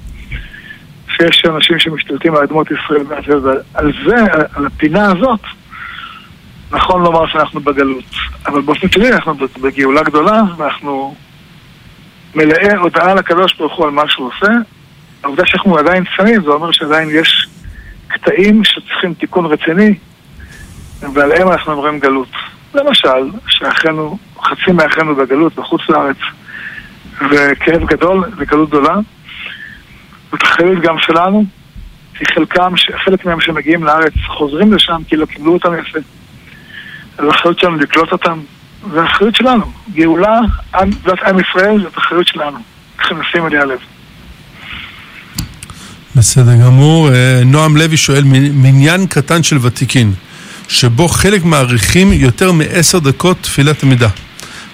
[1.16, 4.16] שיש אנשים שמשתלטים על אדמות ישראל ועל זה,
[4.54, 5.40] על הפינה הזאת,
[6.70, 8.04] נכון לומר שאנחנו בגלות.
[8.46, 11.14] אבל באופן כללי אנחנו בגאולה גדולה, ואנחנו
[12.34, 14.52] מלאי הודעה לקדוש ברוך הוא על מה שהוא עושה.
[15.22, 17.48] העובדה שאנחנו עדיין צמים, זה אומר שעדיין יש
[18.08, 19.94] קטעים שצריכים תיקון רציני,
[21.14, 22.28] ועליהם אנחנו אומרים גלות.
[22.74, 26.16] למשל, שאחינו, חצי מאחינו בגלות בחוץ לארץ,
[27.30, 28.94] וכאב גדול וגלות גדולה,
[30.30, 31.44] זאת אחריות גם שלנו,
[32.14, 32.72] כי חלקם,
[33.04, 35.98] חלק מהם שמגיעים לארץ חוזרים לשם כי לא קיבלו אותם יפה.
[37.18, 38.40] זו אחריות שלנו לקלוט אותם,
[38.92, 39.64] זו אחריות שלנו.
[39.94, 40.40] גאולה,
[41.04, 42.58] זאת עם ישראל, זאת אחריות שלנו.
[42.96, 43.78] צריכים לשים עליה לב.
[46.16, 47.12] בסדר גמור.
[47.12, 50.12] אה, נועם לוי שואל, מניין קטן של ותיקין,
[50.68, 54.08] שבו חלק מעריכים יותר מעשר דקות תפילת עמידה.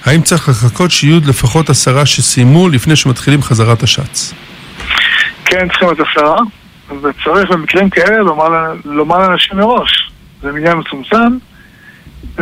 [0.05, 4.33] האם צריך לחכות שיהיו לפחות עשרה שסיימו לפני שמתחילים חזרת השץ?
[5.53, 6.37] כן, צריכים להיות עשרה,
[7.03, 10.11] וצריך במקרים כאלה לומר, לומר לאנשים מראש.
[10.43, 11.39] זה מניין מצומצם,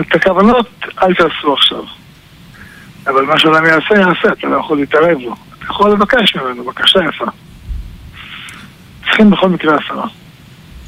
[0.00, 0.66] את הכוונות
[1.02, 1.84] אל תעשו עכשיו.
[3.06, 5.34] אבל מה שאדם יעשה, יעשה, אתה לא יכול להתערב לו.
[5.58, 7.24] אתה יכול לבקש ממנו, בקשה יפה.
[9.04, 10.06] צריכים בכל מקרה עשרה.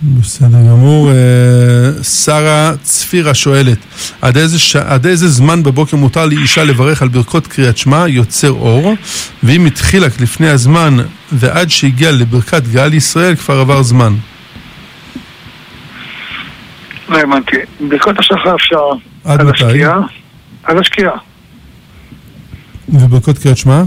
[0.03, 1.11] בסדר גמור.
[1.11, 3.79] אה, שרה צפירה שואלת,
[4.23, 4.77] עד איזה, ש...
[4.77, 8.95] עד איזה זמן בבוקר מותר לאישה לברך על ברכות קריאת שמע יוצר אור,
[9.43, 10.97] ואם התחילה לפני הזמן
[11.33, 14.13] ועד שהגיעה לברכת גאל ישראל כבר עבר זמן?
[17.09, 17.57] לא האמנתי.
[17.89, 18.83] ברכות השחר אפשר
[19.25, 19.65] עד מתי?
[19.65, 19.99] השקיעה.
[20.65, 21.13] עד השקיעה.
[22.89, 23.83] וברכות קריאת שמע?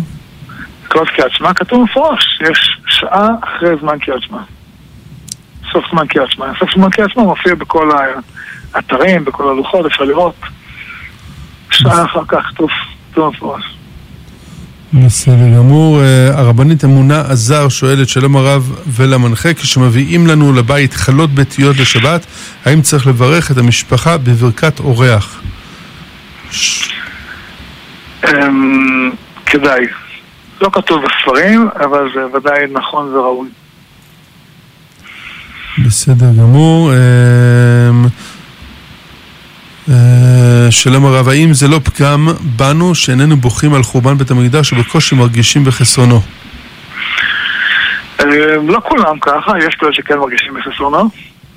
[0.90, 4.42] ברכות קריאת שמע כתוב מפורש, יש שעה אחרי זמן קריאת שמע.
[5.72, 6.46] סוף זמן קריאת שמע.
[6.60, 7.90] סוף זמן קריאת שמע מופיע בכל
[8.74, 10.36] האתרים, בכל הלוחות, אפשר לראות.
[11.72, 12.70] שעה אחר כך כתוב,
[13.12, 13.64] כתוב מפורש.
[14.94, 16.02] בסדר גמור.
[16.02, 22.26] אה, הרבנית אמונה עזר שואלת שלום הרב ולמנחה, כשמביאים לנו לבית חלות ביתיות לשבת,
[22.66, 25.42] האם צריך לברך את המשפחה בברכת אורח?
[28.24, 29.12] אמ,
[29.46, 29.86] כדאי.
[30.62, 33.50] לא כתוב בספרים, אבל זה ודאי נכון וראוי.
[35.84, 36.92] בסדר גמור.
[36.94, 38.06] אמ,
[39.90, 45.16] אה, שלום הרב, האם זה לא פגם בנו שאיננו בוכים על חורבן בית המקדש ובקושי
[45.16, 46.22] מרגישים בחסרונו?
[48.24, 51.10] אמ, לא כולם ככה, יש כאלה שכן מרגישים בחסרונו,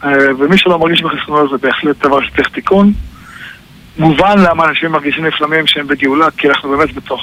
[0.05, 2.93] אה, ומי שלא מרגיש בחסרונו זה בהחלט דבר שצריך תיקון.
[3.99, 7.21] מובן למה אנשים מרגישים לפעמים שהם בגאולה, כי אנחנו באמת בתוך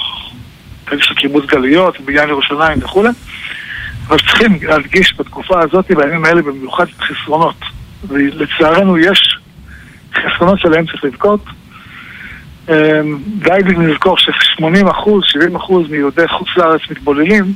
[0.84, 3.10] תהליך של קיבוץ גלויות, בניין ירושלים וכולי.
[4.08, 7.60] אבל צריכים להדגיש בתקופה הזאת, בימים האלה במיוחד חסרונות.
[8.08, 9.38] ולצערנו יש
[10.14, 11.44] חסרונות שלהם צריך לבכות.
[12.68, 17.54] אמ, די לזכור ש-80 אחוז, 70 אחוז מיהודי חוץ לארץ מתבוללים,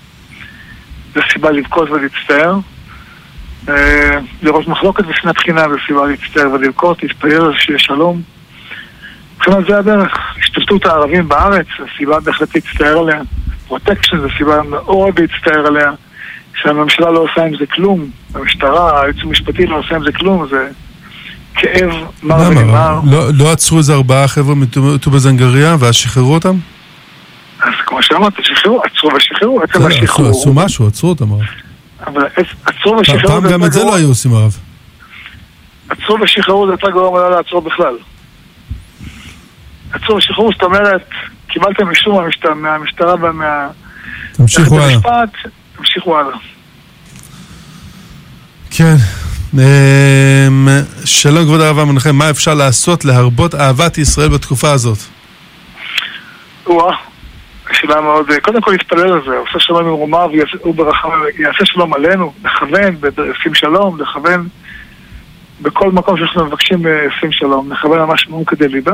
[1.15, 2.59] זה סיבה לבכות ולהצטער.
[3.69, 8.23] אה, לראות מחלוקת ושנאת חינם זה סיבה להצטער ולבכות, להתפאר שיהיה שלום.
[9.37, 10.37] מבחינת זה הדרך.
[10.39, 13.21] השתלטות הערבים בארץ, זו סיבה בהחלט להצטער עליה.
[13.69, 15.91] פרוטקשן זו סיבה מאוד להצטער עליה.
[16.55, 20.69] שהממשלה לא עושה עם זה כלום, המשטרה, היועץ המשפטי לא עושה עם זה כלום, זה
[21.55, 21.91] כאב
[22.23, 23.01] מר ונגמר.
[23.05, 26.57] לא, לא עצרו איזה ארבעה חבר'ה מטובא זנגריה ואז שחררו אותם?
[27.61, 30.31] אז כמו שאמרת, שחררו, עצרו ושחררו, עצם השחרור.
[30.31, 31.43] עשו משהו, עצרו אותם הרב.
[32.07, 32.23] אבל
[32.65, 33.29] עצרו ושחררו...
[33.29, 34.57] פעם גם את זה לא היו עושים הרב.
[35.89, 37.95] עצרו ושחררו זה יותר גרוע מלא לעצור בכלל.
[39.93, 41.09] עצרו ושחררו, זאת אומרת,
[41.49, 42.23] קיבלתם אישור
[42.55, 43.69] מהמשטרה ומה...
[45.81, 46.37] תמשיכו הלאה.
[48.71, 48.95] כן.
[49.55, 50.69] אמ,
[51.05, 54.99] שלום כבוד הרב המנחה, מה אפשר לעשות להרבות אהבת ישראל בתקופה הזאת?
[56.67, 56.97] וואה,
[57.73, 62.97] שאלה מאוד, קודם כל להתפלל על זה, עושה שלום עם רומיו ויעשה שלום עלינו, לכוון,
[63.43, 64.49] שים שלום, לכוון
[65.63, 66.83] בכל מקום שאנחנו מבקשים
[67.21, 68.93] שים שלום, לכוון על מה שמום כדי ליבה.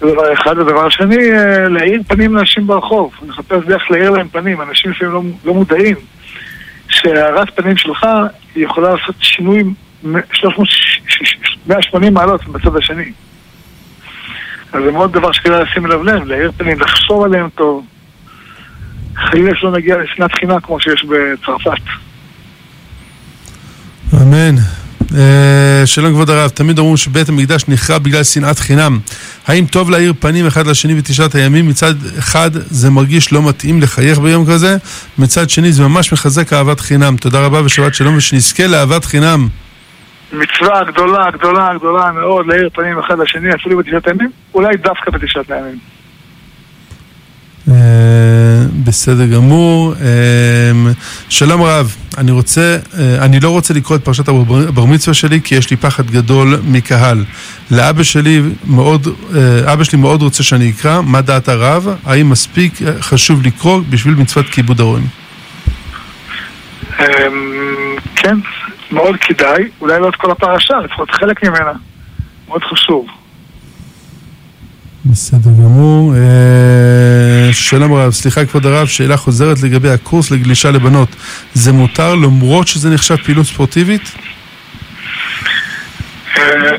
[0.00, 0.58] זה דבר אחד.
[0.58, 3.12] ודבר שני, אה, להאיר פנים לאנשים ברחוב.
[3.28, 4.62] לחפש דרך להאיר להם פנים.
[4.62, 5.96] אנשים לפעמים לא, לא מודעים
[6.88, 8.06] שהארת פנים שלך
[8.56, 9.62] יכולה לעשות שינוי
[11.66, 13.12] 180 מעלות בצד השני.
[14.72, 17.86] אז זה מאוד דבר שכדאי לשים אליו לב, להאיר פנים, לחשוב עליהם טוב.
[19.16, 21.82] חלילה שלא נגיע לשנאת חינם כמו שיש בצרפת.
[24.14, 24.54] אמן.
[25.16, 28.98] אה, שלום כבוד הרב, תמיד אומרים שבית המקדש נחרב בגלל שנאת חינם.
[29.46, 31.68] האם טוב להאיר פנים אחד לשני בתשעת הימים?
[31.68, 34.76] מצד אחד זה מרגיש לא מתאים לחייך ביום כזה,
[35.18, 37.16] מצד שני זה ממש מחזק אהבת חינם.
[37.16, 39.48] תודה רבה ושבת שלום ושנזכה לאהבת חינם.
[40.32, 45.50] מצווה גדולה, גדולה, גדולה מאוד להאיר פנים אחד לשני, אפילו בתשעת הימים, אולי דווקא בתשעת
[45.50, 45.95] הימים.
[47.70, 47.74] אה,
[48.84, 49.94] בסדר גמור.
[50.00, 50.92] אה,
[51.28, 55.54] שלום רב, אני רוצה, אה, אני לא רוצה לקרוא את פרשת הבר מצווה שלי כי
[55.54, 57.24] יש לי פחד גדול מקהל.
[57.70, 59.08] לאבא שלי מאוד,
[59.72, 61.86] אבא שלי מאוד רוצה שאני אקרא, מה דעת הרב?
[62.04, 65.06] האם מספיק חשוב לקרוא בשביל מצוות כיבוד ההורים?
[68.16, 68.36] כן,
[68.92, 71.72] מאוד כדאי, אולי לא את כל הפרשה, לפחות חלק ממנה.
[72.48, 73.06] מאוד חשוב.
[75.10, 76.14] בסדר גמור.
[77.52, 81.08] שלום רב, סליחה כבוד הרב, שאלה חוזרת לגבי הקורס לגלישה לבנות.
[81.54, 84.12] זה מותר למרות שזה נחשב פעילות ספורטיבית?
[86.38, 86.70] אה,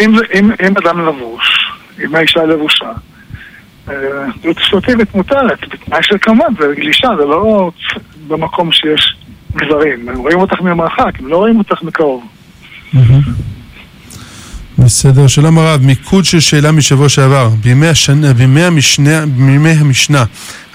[0.00, 1.74] אם, אדם לבוש,
[2.04, 2.92] אם האישה לבושה,
[3.88, 3.94] אה,
[4.40, 7.70] פעילות ספורטיבית מותרת, בתנאי של כמובן, זה גלישה, זה לא
[8.28, 9.16] במקום שיש
[9.54, 12.24] גברים, הם רואים אותך ממרחק, הם לא רואים אותך מקרוב.
[14.84, 17.48] בסדר, שלום הרב, מיקוד של שאלה משבוע שעבר.
[17.48, 20.24] בימי, השנה, בימי, המשנה, בימי המשנה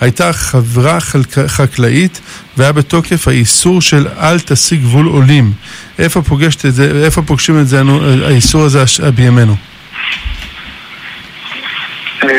[0.01, 2.21] הייתה חברה חלק, חקלאית
[2.57, 5.51] והיה בתוקף האיסור של אל תשיג גבול עולים.
[5.99, 7.81] איפה, פוגשת את זה, איפה פוגשים את זה,
[8.25, 8.83] האיסור הזה
[9.15, 9.55] בימינו?
[12.23, 12.29] אה,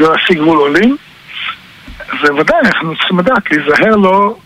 [0.00, 0.96] לא להשיג גבול עולים,
[2.22, 4.38] וודאי, אנחנו צריכים לדעת, להיזהר לו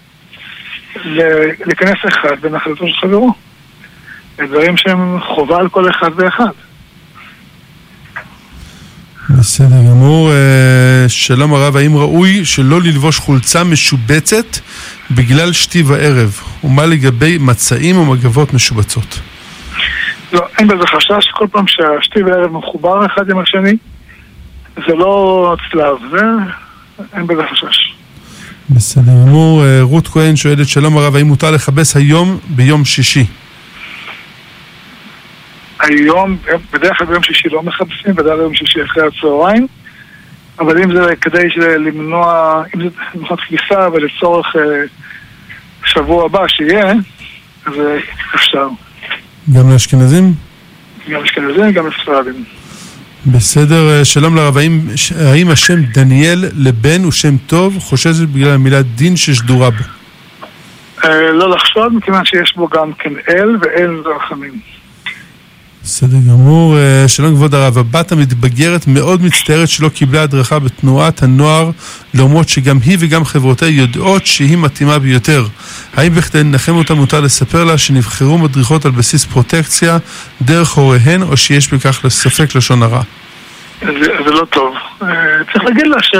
[1.04, 3.51] ל- להיכנס אחד בנחלתו של חברו.
[4.38, 6.52] דברים שהם חובה על כל אחד ואחד.
[9.30, 10.30] בסדר גמור.
[10.30, 14.58] אה, שלום הרב, האם ראוי שלא ללבוש חולצה משובצת
[15.10, 16.40] בגלל שתי וערב?
[16.64, 19.20] ומה לגבי מצעים או מגבות משובצות?
[20.32, 23.76] לא, אין בזה חשש, כל פעם שהשתי וערב מחובר אחד עם השני,
[24.76, 26.22] זה לא צלב, זה...
[27.16, 27.94] אין בזה חשש.
[28.70, 29.64] בסדר גמור.
[29.64, 33.24] אה, רות כהן שואלת, שלום הרב, האם מותר לכבס היום ביום שישי?
[35.82, 36.36] היום,
[36.72, 39.66] בדרך כלל ביום שישי לא מכבסים, בדרך כלל ביום שישי אחרי הצהריים,
[40.58, 44.62] אבל אם זה כדי למנוע, אם זה מבחינת כביסה ולצורך אה,
[45.84, 46.92] שבוע הבא שיהיה,
[47.66, 47.98] אז אה,
[48.34, 48.68] אפשר.
[49.54, 50.32] גם לאשכנזים?
[51.08, 52.44] גם אשכנזים, גם לספרדים.
[53.26, 54.80] בסדר, אה, שלום לרב, האם,
[55.32, 57.78] האם השם דניאל לבן הוא שם טוב?
[57.78, 59.84] חוששת בגלל המילה דין ששדורה בו.
[61.32, 64.52] לא לחשוד, מכיוון שיש בו גם כן אל, ואל זה רחמים.
[65.84, 66.76] בסדר גמור.
[66.76, 71.70] אה, שלום כבוד הרב, הבת המתבגרת מאוד מצטערת שלא קיבלה הדרכה בתנועת הנוער,
[72.14, 75.44] למרות שגם היא וגם חברותיה יודעות שהיא מתאימה ביותר.
[75.96, 79.98] האם בכדי לנחם אותה מותר לספר לה שנבחרו מדריכות על בסיס פרוטקציה
[80.42, 83.02] דרך הוריהן, או שיש בכך ספק לשון הרע?
[83.80, 84.74] זה, זה לא טוב.
[85.02, 85.08] אה,
[85.52, 86.14] צריך להגיד לה ש...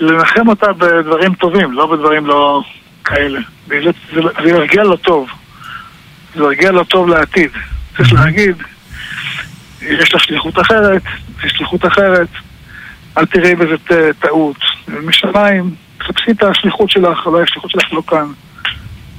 [0.00, 2.62] לנחם אותה בדברים טובים, לא בדברים לא
[3.04, 3.40] כאלה.
[3.68, 5.28] זה, ירגיע לא טוב.
[6.34, 7.50] זה ירגיע לא טוב לעתיד.
[7.98, 8.56] צריך להגיד,
[9.82, 11.02] יש לה שליחות אחרת,
[11.44, 12.28] יש שליחות אחרת,
[13.18, 13.76] אל תראי בזה
[14.18, 14.56] טעות.
[14.88, 18.26] משמיים, תחפשי את השליחות שלך, אולי השליחות שלך לא כאן.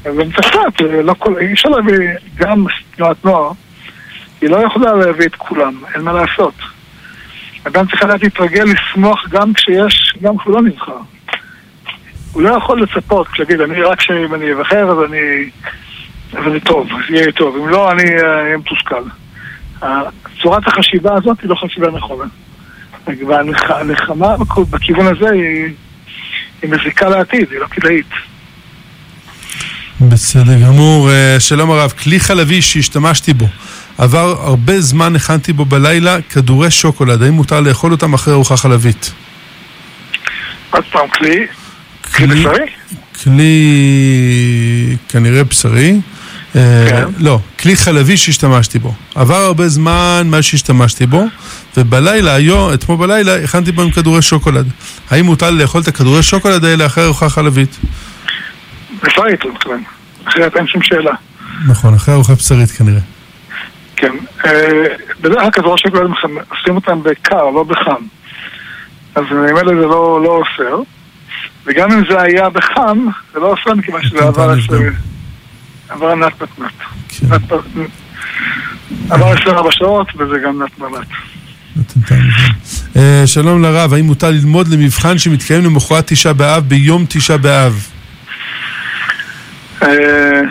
[0.03, 1.37] ומצטט, לא כל...
[1.37, 2.65] אי אפשר להביא גם
[2.95, 3.51] תנועת נוער,
[4.41, 6.53] היא לא יכולה להביא את כולם, אין מה לעשות.
[7.67, 10.97] אדם צריך לדעת להתרגל לשמוח גם כשיש, גם כשהוא לא נבחר.
[12.31, 15.49] הוא לא יכול לצפות, להגיד, אני רק שאם אני אבחר אז אני...
[16.33, 17.55] אז זה טוב, יהיה טוב.
[17.55, 19.03] אם לא, אני אה, אהיה מתוסכל.
[20.41, 22.25] צורת החשיבה הזאת היא לא חשיבה נכונה.
[23.27, 24.35] והנחמה
[24.69, 25.73] בכיוון הזה היא,
[26.61, 28.09] היא מזיקה לעתיד, היא לא כדאית.
[30.01, 31.11] בסדר גמור.
[31.11, 33.45] אה, שלום הרב, כלי חלבי שהשתמשתי בו.
[33.97, 37.23] עבר הרבה זמן, הכנתי בו בלילה כדורי שוקולד.
[37.23, 39.11] האם מותר לאכול אותם אחרי ארוחה חלבית?
[40.71, 41.47] עוד פעם, כלי,
[42.15, 42.65] כלי בשרי?
[43.23, 45.99] כלי כנראה בשרי.
[46.55, 47.03] אה, כן.
[47.17, 48.93] לא, כלי חלבי שהשתמשתי בו.
[49.15, 51.25] עבר הרבה זמן מאז שהשתמשתי בו,
[51.77, 54.67] ובלילה, היום, אתמול בלילה, הכנתי בו עם כדורי שוקולד.
[55.11, 57.77] האם מותר לאכול את הכדורי שוקולד האלה אחרי ארוחה חלבית?
[59.03, 59.83] בשרי, אתה מתכוון.
[60.25, 61.11] אחרת אין שום שאלה.
[61.67, 62.99] נכון, אחרי ארוחה בשרית כנראה.
[63.95, 64.11] כן.
[64.45, 64.51] אה,
[65.21, 66.11] בדרך כלל כדורי שוקולד
[66.49, 68.03] עושים אותם בקר, לא בחם.
[69.15, 70.81] אז ממילא זה לא, לא אוסר.
[71.65, 72.97] וגם אם זה היה בחם,
[73.33, 74.81] זה לא אוסר מכיוון שזה עבר נבדוק.
[75.89, 76.33] עבר נת.
[79.09, 80.97] עבר 24 שעות וזה גם לזה.
[82.95, 87.87] אה, שלום לרב, האם מותר ללמוד למבחן שמתקיים למחרת תשעה באב ביום תשעה באב?
[89.83, 90.41] אה,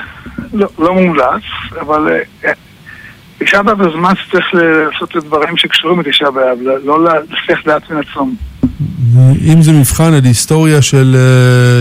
[0.52, 1.42] לא, לא מומלץ,
[1.80, 2.08] אבל
[2.44, 2.52] אה,
[3.38, 7.90] תשעה באב זה זמן שצריך לעשות את הדברים שקשורים לתשעה באב, לא- לא להסיח דעת
[7.90, 8.34] מן הצום.
[9.52, 11.16] אם זה מבחן על היסטוריה של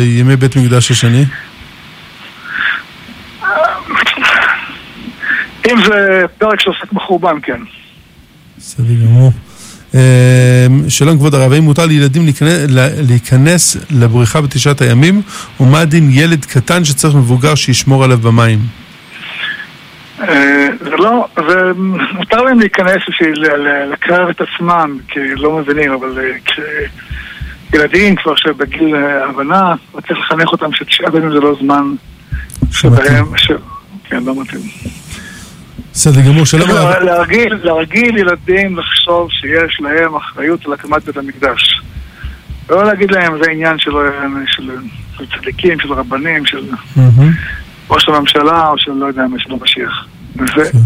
[0.03, 1.25] ימי בית מקדש השני?
[5.71, 7.61] אם זה פרק שעוסק בחורבן, כן.
[8.57, 9.31] בסדר גמור.
[9.95, 12.25] אה, שלום כבוד הרב, האם מותר לילדים
[13.09, 15.21] להיכנס, לבריכה בתשעת הימים,
[15.59, 18.59] ומה דין ילד קטן שצריך מבוגר שישמור עליו במים?
[20.21, 21.71] אה, זה לא, זה
[22.13, 23.43] מותר להם להיכנס בשביל
[23.91, 26.31] לקרב את עצמם, כי לא מבינים, אבל אה,
[27.71, 28.95] כשילדים כבר שבגיל
[29.29, 29.75] הבנה,
[30.07, 31.83] צריך לחנך אותם שתשעה ימים זה לא זמן
[32.71, 33.51] שבהם, ש...
[34.03, 34.61] כן, לא מתאים.
[35.93, 37.03] בסדר גמור, שלום הרב.
[37.03, 41.81] להרגיל, להרגיל ילדים לחשוב שיש להם אחריות על הקמת בית המקדש.
[42.69, 43.91] לא להגיד להם זה עניין של,
[44.47, 44.71] של,
[45.17, 46.69] של צדיקים, של רבנים, של.
[47.89, 50.07] ראש הממשלה או של לא יודע מה, של המשיח.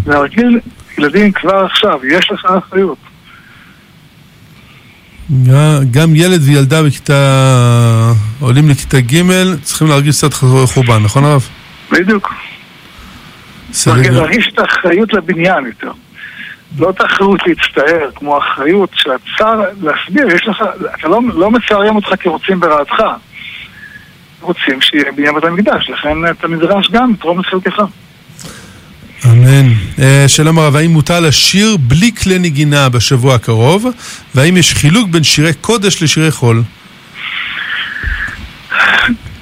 [0.05, 0.59] ולהרגיל
[0.97, 2.97] ילדים כבר עכשיו, יש לך אחריות.
[5.31, 9.21] גם- גם ילד וילדה בכיתה, עולים לכיתה ג'
[9.61, 10.33] צריכים להרגיש קצת
[10.65, 11.47] חורבן, נכון הרב?
[11.91, 12.33] בדיוק.
[14.11, 15.91] להרגיש את האחריות לבניין יותר.
[16.79, 20.63] לא את האחריות להצטער, כמו האחריות שהצער, להסביר, יש לך,
[20.99, 23.03] אתה לא, לא מצערים אותך כי רוצים ברעתך.
[24.41, 27.81] רוצים שיהיה בניין בית המקדש, לכן אתה נדרש גם לתרום את חלקך.
[29.25, 29.67] אמן.
[29.99, 33.85] אה, שלום הרב, האם מותר לשיר בלי כלי נגינה בשבוע הקרוב?
[34.35, 36.63] והאם יש חילוק בין שירי קודש לשירי חול?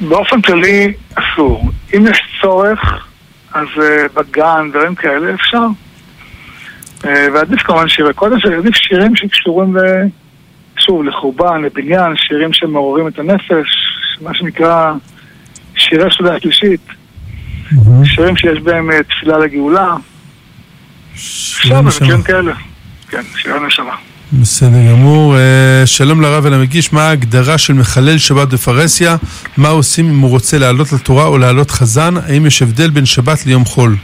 [0.01, 1.71] באופן כללי אסור.
[1.97, 3.07] אם יש צורך,
[3.53, 3.81] אז uh,
[4.13, 5.65] בגן, דברים כאלה, אפשר.
[7.01, 9.79] Uh, ועדיף כמובן שירי קודש, עדיף שירים שקשורים ל...
[10.79, 13.67] שוב, לחורבן, לבניין, שירים שמעוררים את הנפש,
[14.21, 14.93] מה שנקרא
[15.75, 16.81] שירי שדה השלישית,
[18.03, 19.95] שירים שיש בהם uh, תפילה לגאולה,
[21.13, 21.81] נשמה.
[21.81, 22.53] במקרים כאלה.
[23.09, 23.95] כן, שירי נשמה.
[24.33, 25.35] בסדר גמור.
[25.37, 29.15] אה, שלום לרב ולמגיש, מה ההגדרה של מחלל שבת בפרהסיה?
[29.57, 32.13] מה עושים אם הוא רוצה לעלות לתורה או לעלות חזן?
[32.17, 33.95] האם יש הבדל בין שבת ליום חול?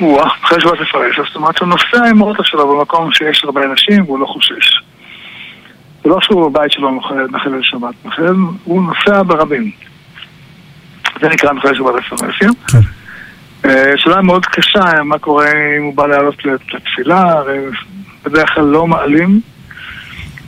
[0.00, 4.04] וואה, אחרי שבת לפרש, זאת אומרת שהוא נוסע עם האוטו שלו במקום שיש הרבה אנשים
[4.04, 4.82] והוא לא חושש.
[6.04, 9.70] זה לא שהוא בבית שלו מחלל מחלל שבת, מחלל, הוא נוסע ברבים.
[11.20, 12.48] זה נקרא מחלל שבת לפרהסיה.
[12.72, 12.78] כן.
[13.68, 15.46] אה, שאלה מאוד קשה, מה קורה
[15.78, 16.34] אם הוא בא לעלות
[16.74, 17.58] לתפילה, הרי
[18.24, 19.40] בדרך כלל לא מעלים.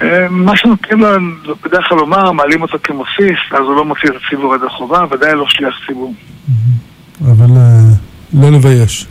[0.03, 1.01] אה, מה שנותנים
[1.45, 5.05] לו בדרך כלל לומר, מעלים אותו כמוסיף, אז הוא לא מוציא את הציבור ידי חובה,
[5.11, 6.14] ודאי לא שליח ציבור.
[7.20, 7.95] אבל אה,
[8.43, 9.07] לא לבייש.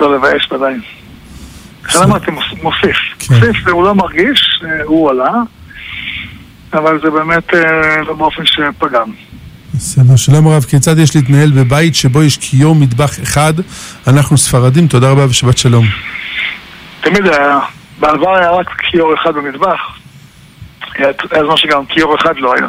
[0.00, 0.74] לא לבייש ודאי.
[1.84, 2.96] לכן אמרתי מוס- מוסיף.
[3.18, 3.34] כן.
[3.34, 5.32] מוסיף הוא לא מרגיש, הוא עלה,
[6.72, 7.48] אבל זה באמת
[8.06, 9.10] לא באופן שפגם.
[9.74, 10.16] בסדר.
[10.16, 13.52] שלום הרב, כיצד יש להתנהל בבית שבו יש כיור מטבח אחד?
[14.06, 15.84] אנחנו ספרדים, תודה רבה ושבת שלום.
[17.00, 17.58] תמיד היה,
[18.00, 19.98] בעבר היה רק כיור אחד במטבח.
[21.30, 22.68] היה זמן שגם כיור אחד לא היה.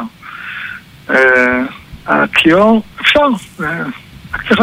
[1.10, 1.62] אה,
[2.06, 3.26] הכיור, אפשר.
[3.60, 3.68] אה,
[4.48, 4.60] צריך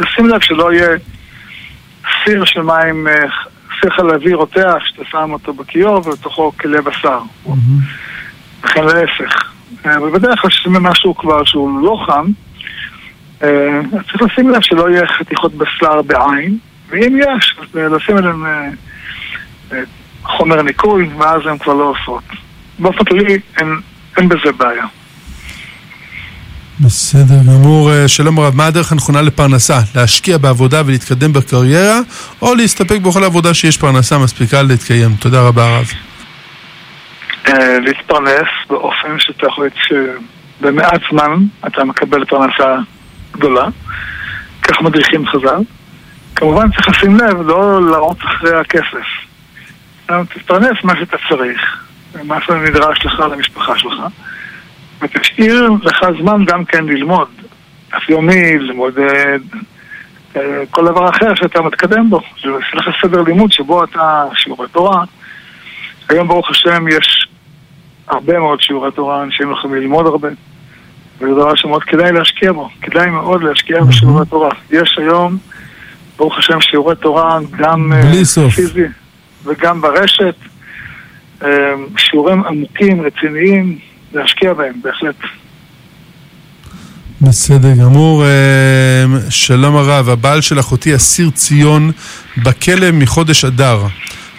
[0.00, 0.88] לשים לב שלא יהיה
[2.24, 3.14] סיר של מים, אה,
[3.80, 7.20] סיר חלבי רותח, שאתה שם אותו בכיור ובתוכו כלי בשר.
[8.64, 9.52] וכן להפך.
[9.86, 12.26] אה, אבל בדרך כלל כששמים משהו כבר שהוא לא חם,
[13.42, 16.58] אה, צריך לשים לב שלא יהיה חתיכות בשר בעין,
[16.88, 19.78] ואם יש, אה, לשים אה,
[20.24, 22.22] חומר ניקוי, ואז הן כבר לא עושות.
[22.78, 23.76] באופן כללי אין,
[24.16, 24.84] אין בזה בעיה.
[26.80, 27.90] בסדר גמור.
[28.06, 29.80] שלום הרב, מה הדרך הנכונה לפרנסה?
[29.94, 32.00] להשקיע בעבודה ולהתקדם בקריירה,
[32.42, 35.14] או להסתפק בכל עבודה שיש פרנסה מספיקה להתקיים?
[35.20, 35.86] תודה רבה הרב.
[37.48, 41.36] אה, להתפרנס באופן שאתה יכול שבמעט זמן
[41.66, 42.76] אתה מקבל פרנסה
[43.32, 43.66] גדולה.
[44.62, 45.62] כך מדריכים חז"ל.
[46.36, 49.06] כמובן צריך לשים לב, לא לרוץ אחרי הכסף.
[50.10, 51.84] אה, תתפרנס מה שאתה צריך,
[52.24, 53.94] מה שנדרש לך למשפחה שלך,
[55.00, 57.28] ותשאיר לך זמן גם כן ללמוד.
[57.92, 59.36] דף יומי, ללמוד אה,
[60.70, 62.20] כל דבר אחר שאתה מתקדם בו.
[62.36, 65.04] שיהיה לך סדר לימוד שבו אתה, שיעורי תורה.
[66.08, 67.28] היום ברוך השם יש
[68.12, 70.28] הרבה מאוד שיעורי תורה, אנשים יכולים ללמוד הרבה.
[71.20, 74.50] וזה דבר שמאוד כדאי להשקיע בו, כדאי מאוד להשקיע בשיעורי תורה.
[74.70, 75.36] יש היום,
[76.16, 78.12] ברוך השם, שיעורי תורה גם אה.
[78.50, 78.84] פיזי
[79.44, 80.34] וגם ברשת.
[81.44, 81.48] אה,
[81.96, 83.78] שיעורים עמוקים, רציניים,
[84.12, 85.14] להשקיע בהם, בהחלט.
[87.20, 88.24] בסדר גמור.
[88.24, 91.90] אה, שלום הרב, הבעל של אחותי אסיר ציון
[92.36, 93.86] בכלא מחודש אדר.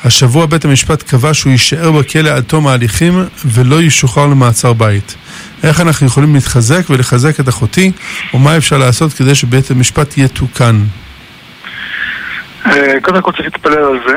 [0.04, 3.14] השבוע בית המשפט קבע שהוא יישאר בכלא עד תום ההליכים
[3.45, 5.16] ולא ישוחרר למעצר בית.
[5.64, 7.91] איך אנחנו יכולים להתחזק ולחזק את אחותי,
[8.34, 10.76] ומה אפשר לעשות כדי שבית המשפט יתוקן?
[12.66, 14.16] אה, קודם כל צריך להתפלל על זה,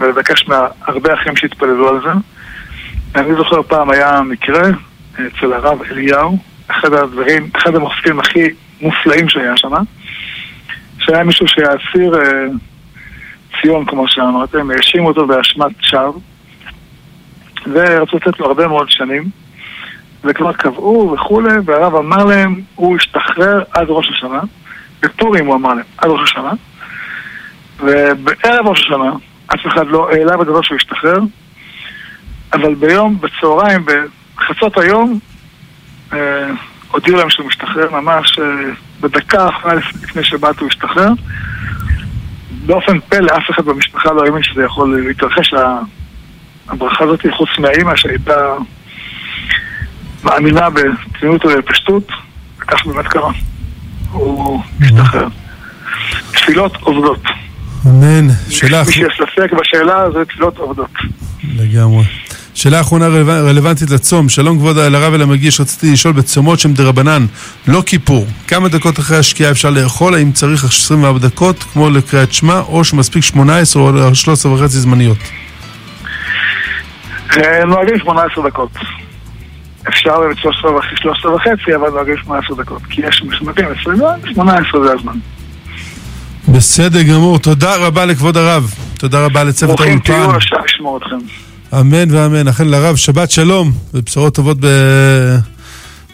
[0.00, 2.10] ולבקש מהרבה אחים שיתפללו על זה.
[3.20, 4.62] אני זוכר פעם היה מקרה
[5.18, 6.38] אה, אצל הרב אליהו,
[6.70, 8.48] אחד הדברים, אחד המופתים הכי
[8.80, 9.72] מופלאים שהיה שם,
[10.98, 12.46] שהיה מישהו שהיה אסיר אה,
[13.62, 16.20] ציון, כמו שאמרתם, האשימו אותו באשמת שווא,
[17.72, 19.24] ורצו לתת לו הרבה מאוד שנים,
[20.24, 24.40] וכבר קבעו וכולי, והרב אמר להם, הוא השתחרר עד ראש השנה,
[25.02, 26.52] בפורים הוא אמר להם, עד ראש השנה,
[27.80, 29.12] ובערב ראש השנה,
[29.54, 31.18] אף אחד לא העלה בדבר שהוא השתחרר,
[32.52, 33.84] אבל ביום, בצהריים,
[34.36, 35.18] בחצות היום,
[36.12, 36.50] אה,
[36.90, 38.44] הודיעו להם שהוא משתחרר, ממש אה,
[39.00, 41.08] בדקה אחרונה לפני שבת הוא השתחרר.
[42.70, 45.54] באופן פלא אף אחד במשפחה לא האמין שזה יכול להתרחש,
[46.68, 48.54] הברכה הזאת, חוץ מהאימא שהייתה
[50.24, 52.08] מאמינה בצניעות ובפשטות,
[52.58, 53.32] וכך באמת קרה.
[54.12, 55.28] הוא משתחרר.
[56.32, 57.22] תפילות עובדות.
[57.86, 58.28] אמן.
[58.50, 60.90] שאלה מי שיש ספק בשאלה, זה תפילות עובדות.
[61.56, 62.04] לגמרי.
[62.54, 63.26] שאלה אחרונה רלו...
[63.26, 67.26] רלוונטית לצום, שלום כבוד לרב ולמגיש, רציתי לשאול בצומות שהם דרבנן,
[67.68, 72.60] לא כיפור, כמה דקות אחרי השקיעה אפשר לאכול, האם צריך 24 דקות כמו לקריאת שמע,
[72.60, 75.18] או שמספיק 18 או 13 וחצי זמניות?
[77.36, 78.70] אה, נוהגים 18 דקות.
[79.88, 83.98] אפשר באמת 13 וחצי, אבל נוהגים 18 דקות, כי יש משמעותים 20
[84.34, 85.12] 18 זה הזמן.
[86.48, 89.96] בסדר גמור, תודה רבה לכבוד הרב, תודה רבה לצוות האולפן.
[89.96, 91.49] ברוכים תהיו, השם ישמור אתכם.
[91.72, 92.48] אמן ואמן.
[92.48, 94.66] אכן לרב, שבת שלום, ובשורות טובות ב...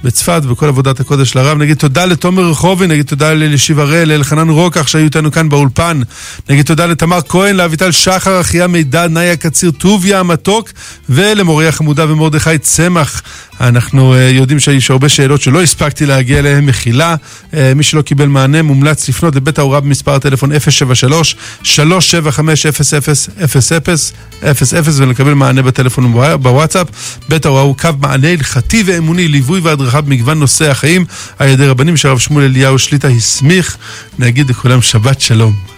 [0.05, 1.59] בצפת, בכל עבודת הקודש לרב.
[1.59, 6.01] נגיד תודה לתומר רחובי, נגיד תודה לאלישיב הראל, לאלחנן רוקח שהיו איתנו כאן באולפן.
[6.49, 10.71] נגיד תודה לתמר כהן, לאביטל שחר, אחיה מידע, נאיה קציר, טוביה המתוק,
[11.09, 13.23] ולמוריה חמודה ומרדכי צמח.
[13.61, 17.15] אנחנו uh, יודעים שיש הרבה שאלות שלא הספקתי להגיע אליהן, מחילה.
[17.53, 20.57] Uh, מי שלא קיבל מענה, מומלץ לפנות לבית ההוראה במספר הטלפון 073-375-0000
[24.95, 26.87] ולקבל מענה בטלפון ובוואטסאפ.
[27.29, 31.05] בית ההוראה הוא קו מענה הלכתי ואמוני, ליווי והדרכה במגוון נושאי החיים
[31.39, 33.77] על ידי רבנים שהרב שמואל אליהו שליטה הסמיך.
[34.19, 35.76] נגיד לכולם שבת שלום.